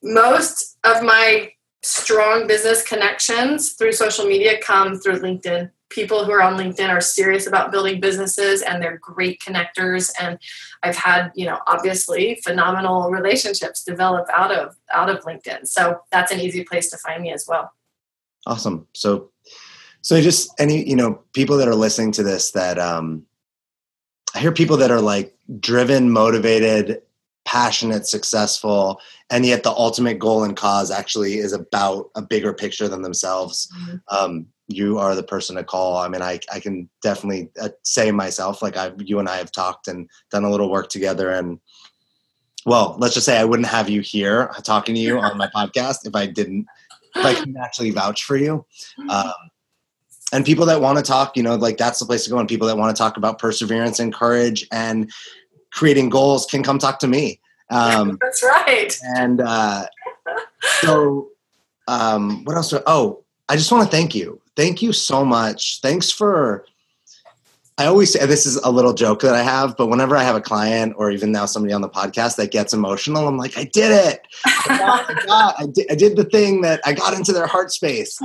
[0.00, 1.50] Most of my
[1.82, 7.00] strong business connections through social media come through LinkedIn people who are on LinkedIn are
[7.00, 10.38] serious about building businesses and they're great connectors and
[10.82, 15.66] I've had, you know, obviously phenomenal relationships develop out of out of LinkedIn.
[15.66, 17.72] So that's an easy place to find me as well.
[18.46, 18.86] Awesome.
[18.94, 19.30] So
[20.02, 23.24] so just any, you know, people that are listening to this that um
[24.34, 27.02] I hear people that are like driven, motivated,
[27.48, 32.88] passionate, successful, and yet the ultimate goal and cause actually is about a bigger picture
[32.88, 33.72] than themselves.
[33.74, 33.96] Mm-hmm.
[34.14, 35.96] Um, you are the person to call.
[35.96, 39.50] I mean, I, I can definitely uh, say myself, like I, you and I have
[39.50, 41.30] talked and done a little work together.
[41.30, 41.58] And
[42.66, 46.06] well, let's just say I wouldn't have you here talking to you on my podcast
[46.06, 46.66] if I didn't,
[47.16, 48.66] if I can actually vouch for you.
[49.00, 49.08] Mm-hmm.
[49.08, 49.32] Um,
[50.34, 52.38] and people that want to talk, you know, like that's the place to go.
[52.38, 55.10] And people that want to talk about perseverance and courage and
[55.72, 57.40] creating goals can come talk to me.
[57.70, 58.96] Um, that's right.
[59.16, 59.86] And uh,
[60.80, 61.28] so,
[61.86, 62.72] um, what else?
[62.86, 65.80] Oh, I just want to thank you thank you so much.
[65.80, 66.66] Thanks for.
[67.80, 70.34] I always say this is a little joke that I have, but whenever I have
[70.34, 73.70] a client or even now somebody on the podcast that gets emotional, I'm like, I
[73.72, 74.26] did it.
[74.44, 77.46] I, got, I, got, I, did, I did the thing that I got into their
[77.46, 78.18] heart space.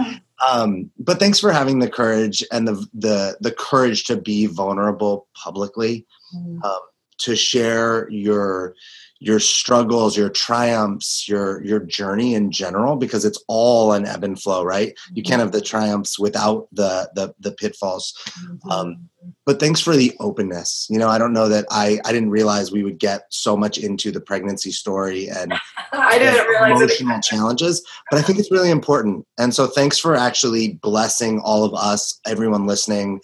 [0.50, 5.28] Um, but thanks for having the courage and the the the courage to be vulnerable
[5.36, 6.64] publicly, mm.
[6.64, 6.80] um,
[7.20, 8.76] to share your
[9.24, 14.42] your struggles, your triumphs, your your journey in general, because it's all an ebb and
[14.42, 15.00] flow, right?
[15.14, 18.14] You can't have the triumphs without the the, the pitfalls.
[18.28, 18.70] Mm-hmm.
[18.70, 19.10] Um,
[19.46, 20.88] but thanks for the openness.
[20.90, 23.78] You know, I don't know that I I didn't realize we would get so much
[23.78, 25.54] into the pregnancy story and
[25.94, 29.26] I didn't realize emotional challenges, but I think it's really important.
[29.40, 33.22] And so, thanks for actually blessing all of us, everyone listening,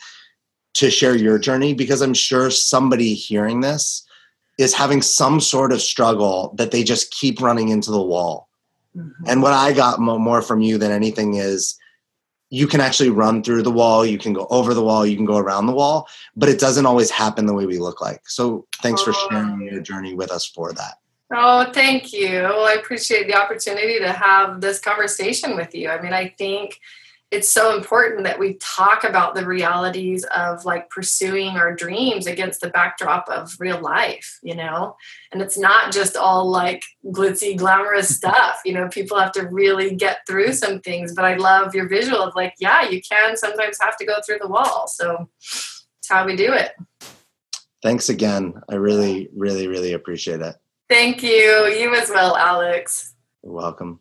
[0.80, 4.06] to share your journey, because I'm sure somebody hearing this
[4.58, 8.50] is having some sort of struggle that they just keep running into the wall.
[8.96, 9.24] Mm-hmm.
[9.28, 11.78] And what I got more from you than anything is
[12.50, 15.26] you can actually run through the wall, you can go over the wall, you can
[15.26, 18.28] go around the wall, but it doesn't always happen the way we look like.
[18.28, 20.96] So thanks for sharing your journey with us for that.
[21.32, 22.42] Oh, thank you.
[22.42, 25.90] Well, I appreciate the opportunity to have this conversation with you.
[25.90, 26.80] I mean, I think
[27.32, 32.60] it's so important that we talk about the realities of like pursuing our dreams against
[32.60, 34.96] the backdrop of real life, you know?
[35.32, 38.62] And it's not just all like glitzy, glamorous stuff.
[38.66, 41.14] You know, people have to really get through some things.
[41.14, 44.40] But I love your visual of like, yeah, you can sometimes have to go through
[44.42, 44.88] the wall.
[44.88, 46.72] So it's how we do it.
[47.84, 48.60] Thanks again.
[48.70, 50.56] I really, really, really appreciate it.
[50.90, 51.68] Thank you.
[51.68, 53.14] You as well, Alex.
[53.44, 54.00] You're welcome.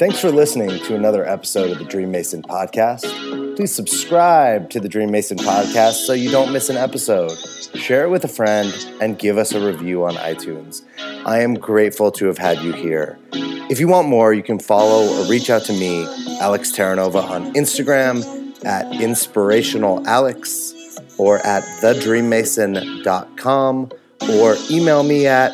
[0.00, 3.54] Thanks for listening to another episode of the DreamMason podcast.
[3.54, 7.36] Please subscribe to the DreamMason podcast so you don't miss an episode.
[7.74, 8.72] Share it with a friend
[9.02, 10.80] and give us a review on iTunes.
[11.26, 13.18] I am grateful to have had you here.
[13.34, 16.06] If you want more, you can follow or reach out to me,
[16.40, 18.24] Alex Terranova, on Instagram
[18.64, 23.90] at inspirationalalex or at thedreammason.com
[24.30, 25.52] or email me at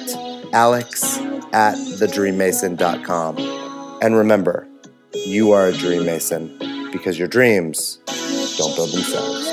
[0.52, 1.18] alex
[1.52, 3.65] at thedreammason.com.
[4.06, 4.68] And remember,
[5.12, 6.56] you are a dream mason
[6.92, 7.98] because your dreams
[8.56, 9.50] don't build themselves.